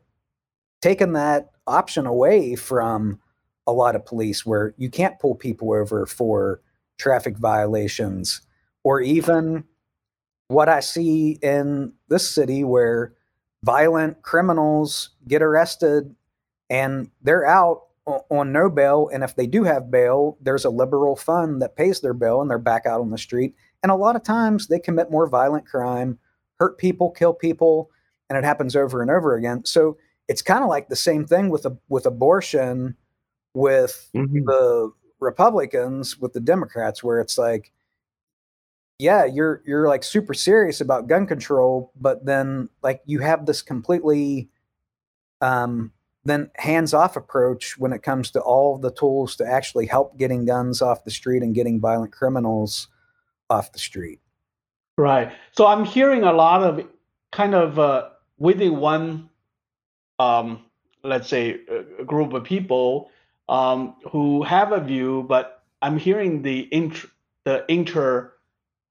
[0.80, 3.20] taken that option away from
[3.66, 6.60] a lot of police where you can't pull people over for
[6.96, 8.40] traffic violations
[8.84, 9.64] or even
[10.46, 13.12] what I see in this city where
[13.64, 16.14] violent criminals get arrested
[16.70, 17.82] and they're out
[18.30, 19.10] on no bail.
[19.12, 22.50] And if they do have bail, there's a liberal fund that pays their bail and
[22.50, 23.54] they're back out on the street.
[23.82, 26.18] And a lot of times they commit more violent crime,
[26.58, 27.90] hurt people, kill people,
[28.28, 29.64] and it happens over and over again.
[29.64, 32.96] So it's kind of like the same thing with a, with abortion
[33.54, 34.44] with mm-hmm.
[34.44, 37.72] the Republicans, with the Democrats, where it's like,
[38.98, 43.62] yeah, you're you're like super serious about gun control, but then like you have this
[43.62, 44.48] completely
[45.40, 45.92] um
[46.28, 50.82] then hands-off approach when it comes to all the tools to actually help getting guns
[50.82, 52.88] off the street and getting violent criminals
[53.50, 54.20] off the street.
[54.96, 55.32] Right.
[55.52, 56.86] So I'm hearing a lot of
[57.30, 58.08] kind of uh,
[58.38, 59.30] within one,
[60.18, 60.64] um,
[61.02, 61.60] let's say,
[61.98, 63.10] a group of people
[63.48, 67.08] um, who have a view, but I'm hearing the inter,
[67.44, 68.34] the inter,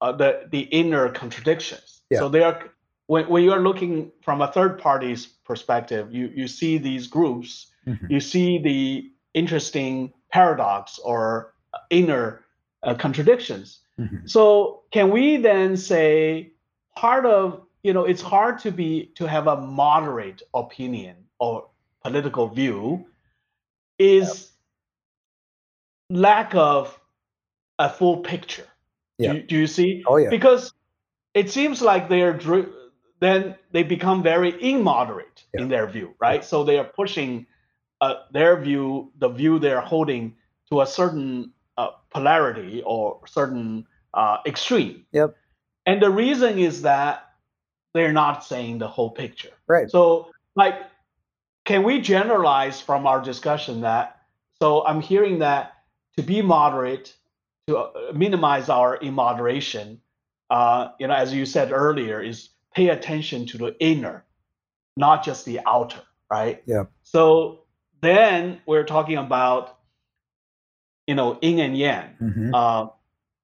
[0.00, 2.02] uh, the the inner contradictions.
[2.10, 2.20] Yeah.
[2.20, 2.70] So they are
[3.08, 8.06] when, when you're looking from a third party's perspective, you, you see these groups, mm-hmm.
[8.08, 11.54] you see the interesting paradox or
[11.90, 12.44] inner
[12.82, 13.80] uh, contradictions.
[13.98, 14.26] Mm-hmm.
[14.26, 16.52] So can we then say
[16.94, 21.68] part of you know it's hard to be to have a moderate opinion or
[22.02, 23.06] political view
[23.98, 24.50] is
[26.10, 26.20] yep.
[26.20, 27.00] lack of
[27.78, 28.66] a full picture.
[29.18, 29.34] Yep.
[29.34, 30.04] Do, do you see?
[30.06, 30.28] Oh yeah.
[30.28, 30.72] Because
[31.34, 32.34] it seems like they're
[33.20, 35.62] then they become very immoderate yeah.
[35.62, 36.44] in their view, right?
[36.44, 37.46] So they are pushing
[38.00, 40.36] uh, their view, the view they're holding,
[40.70, 45.04] to a certain uh, polarity or certain uh, extreme.
[45.12, 45.36] Yep.
[45.86, 47.32] And the reason is that
[47.94, 49.50] they're not saying the whole picture.
[49.66, 49.90] Right.
[49.90, 50.74] So, like,
[51.64, 54.22] can we generalize from our discussion that?
[54.60, 55.72] So I'm hearing that
[56.16, 57.14] to be moderate,
[57.68, 60.00] to uh, minimize our immoderation,
[60.50, 64.24] uh, you know, as you said earlier, is pay attention to the inner,
[64.96, 66.62] not just the outer, right?
[66.64, 66.84] Yeah.
[67.02, 67.64] So
[68.00, 69.76] then we're talking about,
[71.08, 72.54] you know, yin and yang, mm-hmm.
[72.54, 72.86] uh,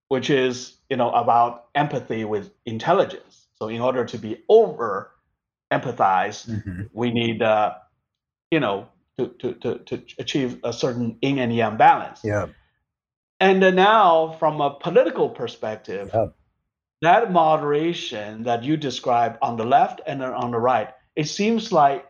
[0.08, 3.46] which is, you know, about empathy with intelligence.
[3.58, 5.10] So in order to be over
[5.72, 6.82] empathized, mm-hmm.
[6.92, 7.74] we need, uh,
[8.52, 8.86] you know,
[9.18, 12.20] to, to, to, to achieve a certain yin and yang balance.
[12.22, 12.46] Yeah.
[13.40, 16.26] And now, from a political perspective, yeah
[17.04, 22.06] that moderation that you described on the left and on the right, it seems like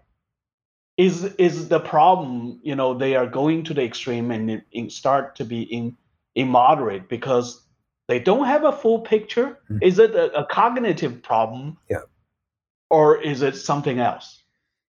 [0.97, 2.61] is is the problem.
[2.63, 5.97] You know, they are going to the extreme and start to be in
[6.35, 7.65] immoderate because
[8.09, 9.59] they don't have a full picture.
[9.71, 9.79] Mm-hmm.
[9.83, 11.79] Is it a, a cognitive problem?
[11.89, 12.03] Yeah.
[12.91, 14.43] Or is it something else?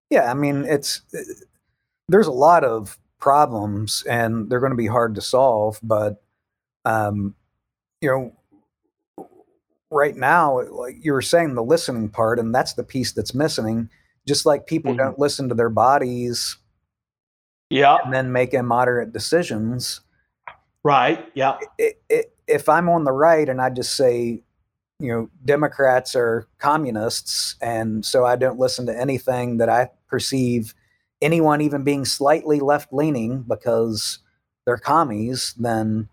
[0.10, 1.02] Yeah, I mean, it's
[2.08, 6.22] there's a lot of problems and they're going to be hard to solve, but
[6.84, 7.34] um,
[8.02, 8.34] you know,
[9.96, 13.90] right now, like you were saying, the listening part, and that's the piece that's missing.
[14.28, 15.00] Just like people mm-hmm.
[15.00, 16.58] don't listen to their bodies,
[17.70, 20.02] yeah, and then make immoderate decisions.
[20.84, 21.26] Right.
[21.34, 21.58] Yeah.
[21.80, 24.44] It, it, if I'm on the right and I just say,
[25.00, 30.76] you know, Democrats are communists, and so I don't listen to anything that I perceive
[31.22, 34.20] anyone even being slightly left leaning because
[34.66, 36.10] they're commies, then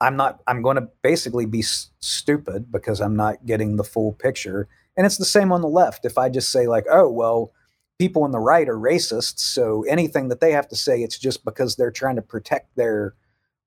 [0.00, 4.12] I'm not, I'm going to basically be s- stupid because I'm not getting the full
[4.12, 4.68] picture.
[4.96, 6.04] And it's the same on the left.
[6.04, 7.52] If I just say, like, oh, well,
[7.98, 9.40] people on the right are racists.
[9.40, 13.14] So anything that they have to say, it's just because they're trying to protect their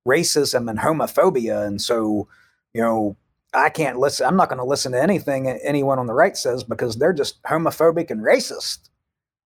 [0.07, 1.65] racism and homophobia.
[1.65, 2.27] And so,
[2.73, 3.17] you know,
[3.53, 4.25] I can't listen.
[4.25, 7.41] I'm not going to listen to anything anyone on the right says because they're just
[7.43, 8.89] homophobic and racist.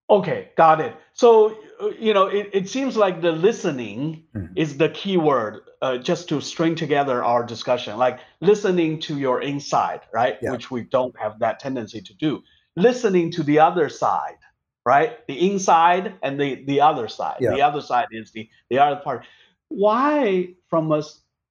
[0.08, 0.94] Okay, got it.
[1.14, 1.56] So,
[1.98, 4.52] you know, it, it seems like the listening mm-hmm.
[4.56, 9.42] is the key word uh, just to string together our discussion, like listening to your
[9.42, 10.38] inside, right?
[10.40, 10.52] Yeah.
[10.52, 12.42] Which we don't have that tendency to do.
[12.76, 14.38] Listening to the other side,
[14.84, 15.26] right?
[15.26, 17.38] The inside and the the other side.
[17.40, 17.52] Yeah.
[17.52, 19.24] The other side is the the other part.
[19.68, 21.02] why, from a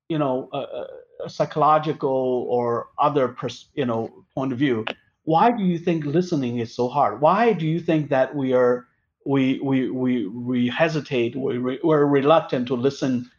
[0.10, 0.86] you know a,
[1.26, 4.86] a psychological or other pers- you know point of view,
[5.24, 7.22] why do you think listening is so hard?
[7.22, 8.88] Why do you think that we are
[9.26, 13.30] we we we we hesitate, we we're reluctant to listen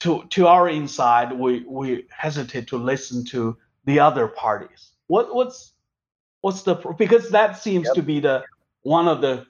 [0.00, 4.90] to to our inside, we we hesitate to listen to the other parties.
[5.06, 5.72] What what's
[6.40, 7.94] what's the because that seems Yep.
[7.94, 8.44] to be the
[8.82, 9.46] one of the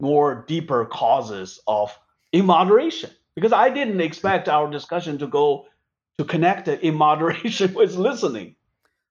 [0.00, 1.96] more deeper causes of
[2.32, 3.10] immoderation.
[3.34, 5.66] Because I didn't expect our discussion to go
[6.18, 8.56] to connect it immoderation with listening.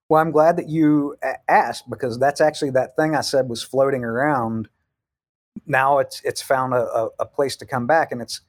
[0.09, 1.15] Well, I'm glad that you
[1.47, 4.67] asked because that's actually that thing I said was floating around.
[5.65, 8.41] Now it's it's found a, a, place to come back, and it's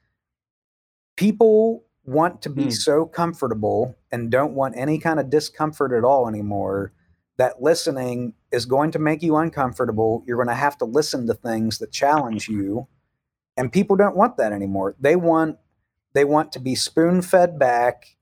[1.17, 2.71] people want to be Hmm.
[2.71, 6.93] so comfortable and don't want any kind of discomfort at all anymore
[7.37, 10.23] that listening is going to make you uncomfortable.
[10.27, 12.89] You're going to have to listen to things that challenge you,
[13.57, 14.97] and people don't want that anymore.
[15.01, 15.59] They want
[16.15, 18.17] they want to be spoon fed back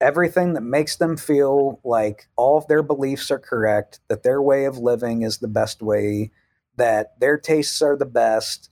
[0.00, 4.64] everything that makes them feel like all of their beliefs are correct, that their way
[4.64, 6.30] of living is the best way,
[6.76, 8.70] that their tastes are the best,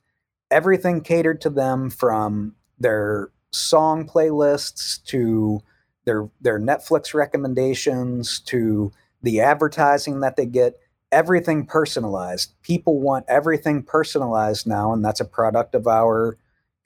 [0.51, 5.61] everything catered to them from their song playlists to
[6.05, 8.93] their their Netflix recommendations to
[9.23, 10.79] the advertising that they get,
[11.11, 12.55] everything personalized.
[12.63, 16.39] People want everything personalized now and that's a product of our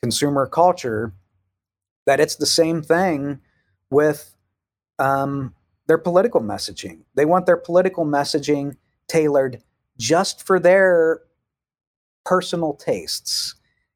[0.03, 1.13] consumer culture
[2.07, 3.41] that it's the same thing
[3.91, 4.35] with
[4.99, 5.55] um,
[5.87, 7.03] their political messaging.
[7.15, 8.77] They want their political messaging
[9.09, 9.63] tailored
[9.99, 11.21] just for their
[12.25, 13.55] personal tastes.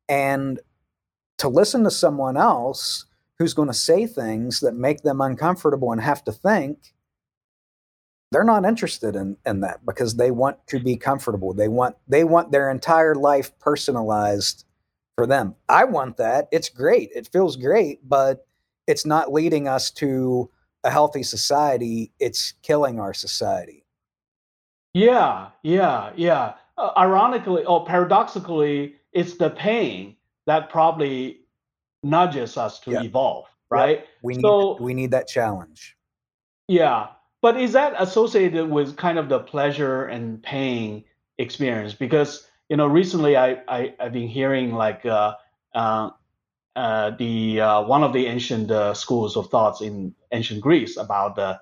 [0.09, 0.61] And
[1.39, 3.07] to listen to someone else
[3.39, 6.95] who's going to say things that make them uncomfortable and have to think,
[8.33, 11.53] they're not interested in, in that because they want to be comfortable.
[11.55, 14.65] They want they want their entire life personalized
[15.17, 15.55] for them.
[15.69, 16.49] I want that.
[16.51, 17.11] It's great.
[17.15, 18.45] It feels great, but
[18.87, 20.51] it's not leading us to
[20.85, 22.13] a healthy society.
[22.19, 23.86] It's killing our society.
[24.97, 26.55] Yeah, yeah, yeah.
[26.79, 30.17] Uh, ironically or paradoxically, it's the pain
[30.47, 31.41] that probably
[32.03, 33.03] nudges us to Yeah.
[33.03, 34.07] evolve, right?
[34.23, 35.97] We need So we need that challenge.
[36.69, 37.09] Yeah,
[37.43, 41.05] but is that associated with kind of the pleasure and pain
[41.37, 41.93] experience?
[41.93, 45.35] Because you know, recently I, I I've been hearing like uh,
[45.75, 46.11] uh,
[46.75, 51.37] uh, the uh, one of the ancient uh, schools of thoughts in ancient Greece about
[51.37, 51.61] the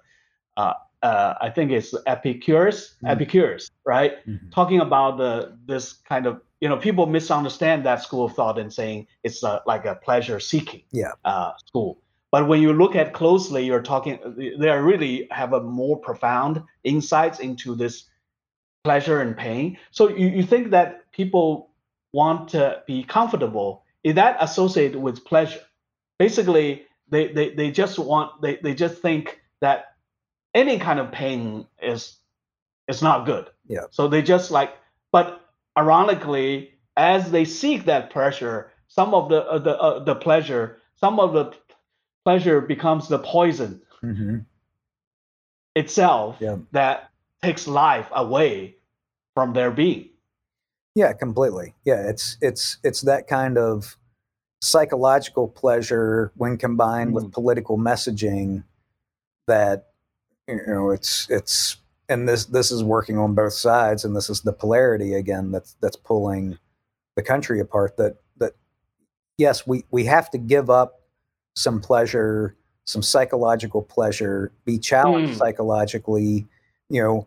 [1.04, 3.10] uh, I think it's Epicurus, Mm.
[3.12, 4.12] Epicurus, right?
[4.26, 4.50] Mhm.
[4.50, 5.32] Talking about the
[5.66, 9.62] this kind of you know people misunderstand that school of thought and saying it's a,
[9.66, 11.12] like a pleasure seeking Yeah.
[11.24, 11.98] uh, school.
[12.32, 14.18] But when you look at closely, you're talking
[14.60, 18.08] they are really have a more profound insights into this
[18.82, 19.76] pleasure and pain.
[19.90, 21.70] So you, you think that people
[22.12, 23.84] want to be comfortable.
[24.02, 25.60] Is that associated with pleasure?
[26.18, 29.93] Basically, they, they, they just want they, they just think that
[30.54, 32.16] any kind of pain is
[32.88, 33.50] is not good.
[33.66, 33.86] Yeah.
[33.90, 34.76] So they just like
[35.12, 35.40] but
[35.78, 41.18] ironically, as they seek that pressure, some of the uh, the uh, the pleasure, some
[41.20, 41.52] of the
[42.24, 44.44] pleasure becomes the poison Mhm.
[45.74, 46.58] itself Yeah.
[46.72, 47.10] that
[47.42, 48.76] takes life away
[49.34, 50.10] from their being.
[50.94, 51.74] Yeah, completely.
[51.84, 53.96] Yeah, it's it's it's that kind of
[54.62, 57.32] psychological pleasure when combined with Mm.
[57.32, 58.64] political messaging
[59.46, 59.92] that
[60.48, 61.78] you know it's it's
[62.08, 65.76] and this this is working on both sides and this is the polarity again that's
[65.80, 66.58] that's pulling
[67.16, 68.52] the country apart that that
[69.38, 71.00] yes we we have to give up
[71.54, 75.38] some pleasure some psychological pleasure be challenged Mm.
[75.38, 76.46] psychologically
[76.90, 77.26] you know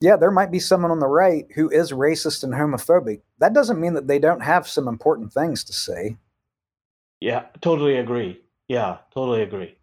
[0.00, 3.80] yeah there might be someone on the right who is racist and homophobic that doesn't
[3.80, 6.16] mean that they don't have some important things to say
[7.20, 8.40] Yeah, totally agree.
[8.68, 9.75] Yeah, totally agree.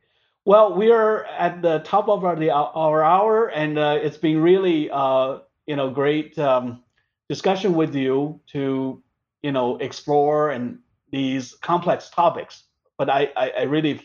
[0.45, 4.41] Well, we are at the top of our the our hour, and uh, it's been
[4.41, 6.83] really uh, you know great um,
[7.29, 9.01] discussion with you to
[9.41, 10.79] you know explore and
[11.11, 12.63] these complex topics.
[12.97, 14.01] But I, I I really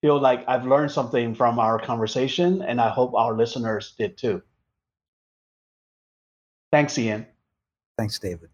[0.00, 4.42] feel like I've learned something from our conversation, and I hope our listeners did too.
[6.72, 7.26] Thanks, Ian.
[7.96, 8.50] thanks david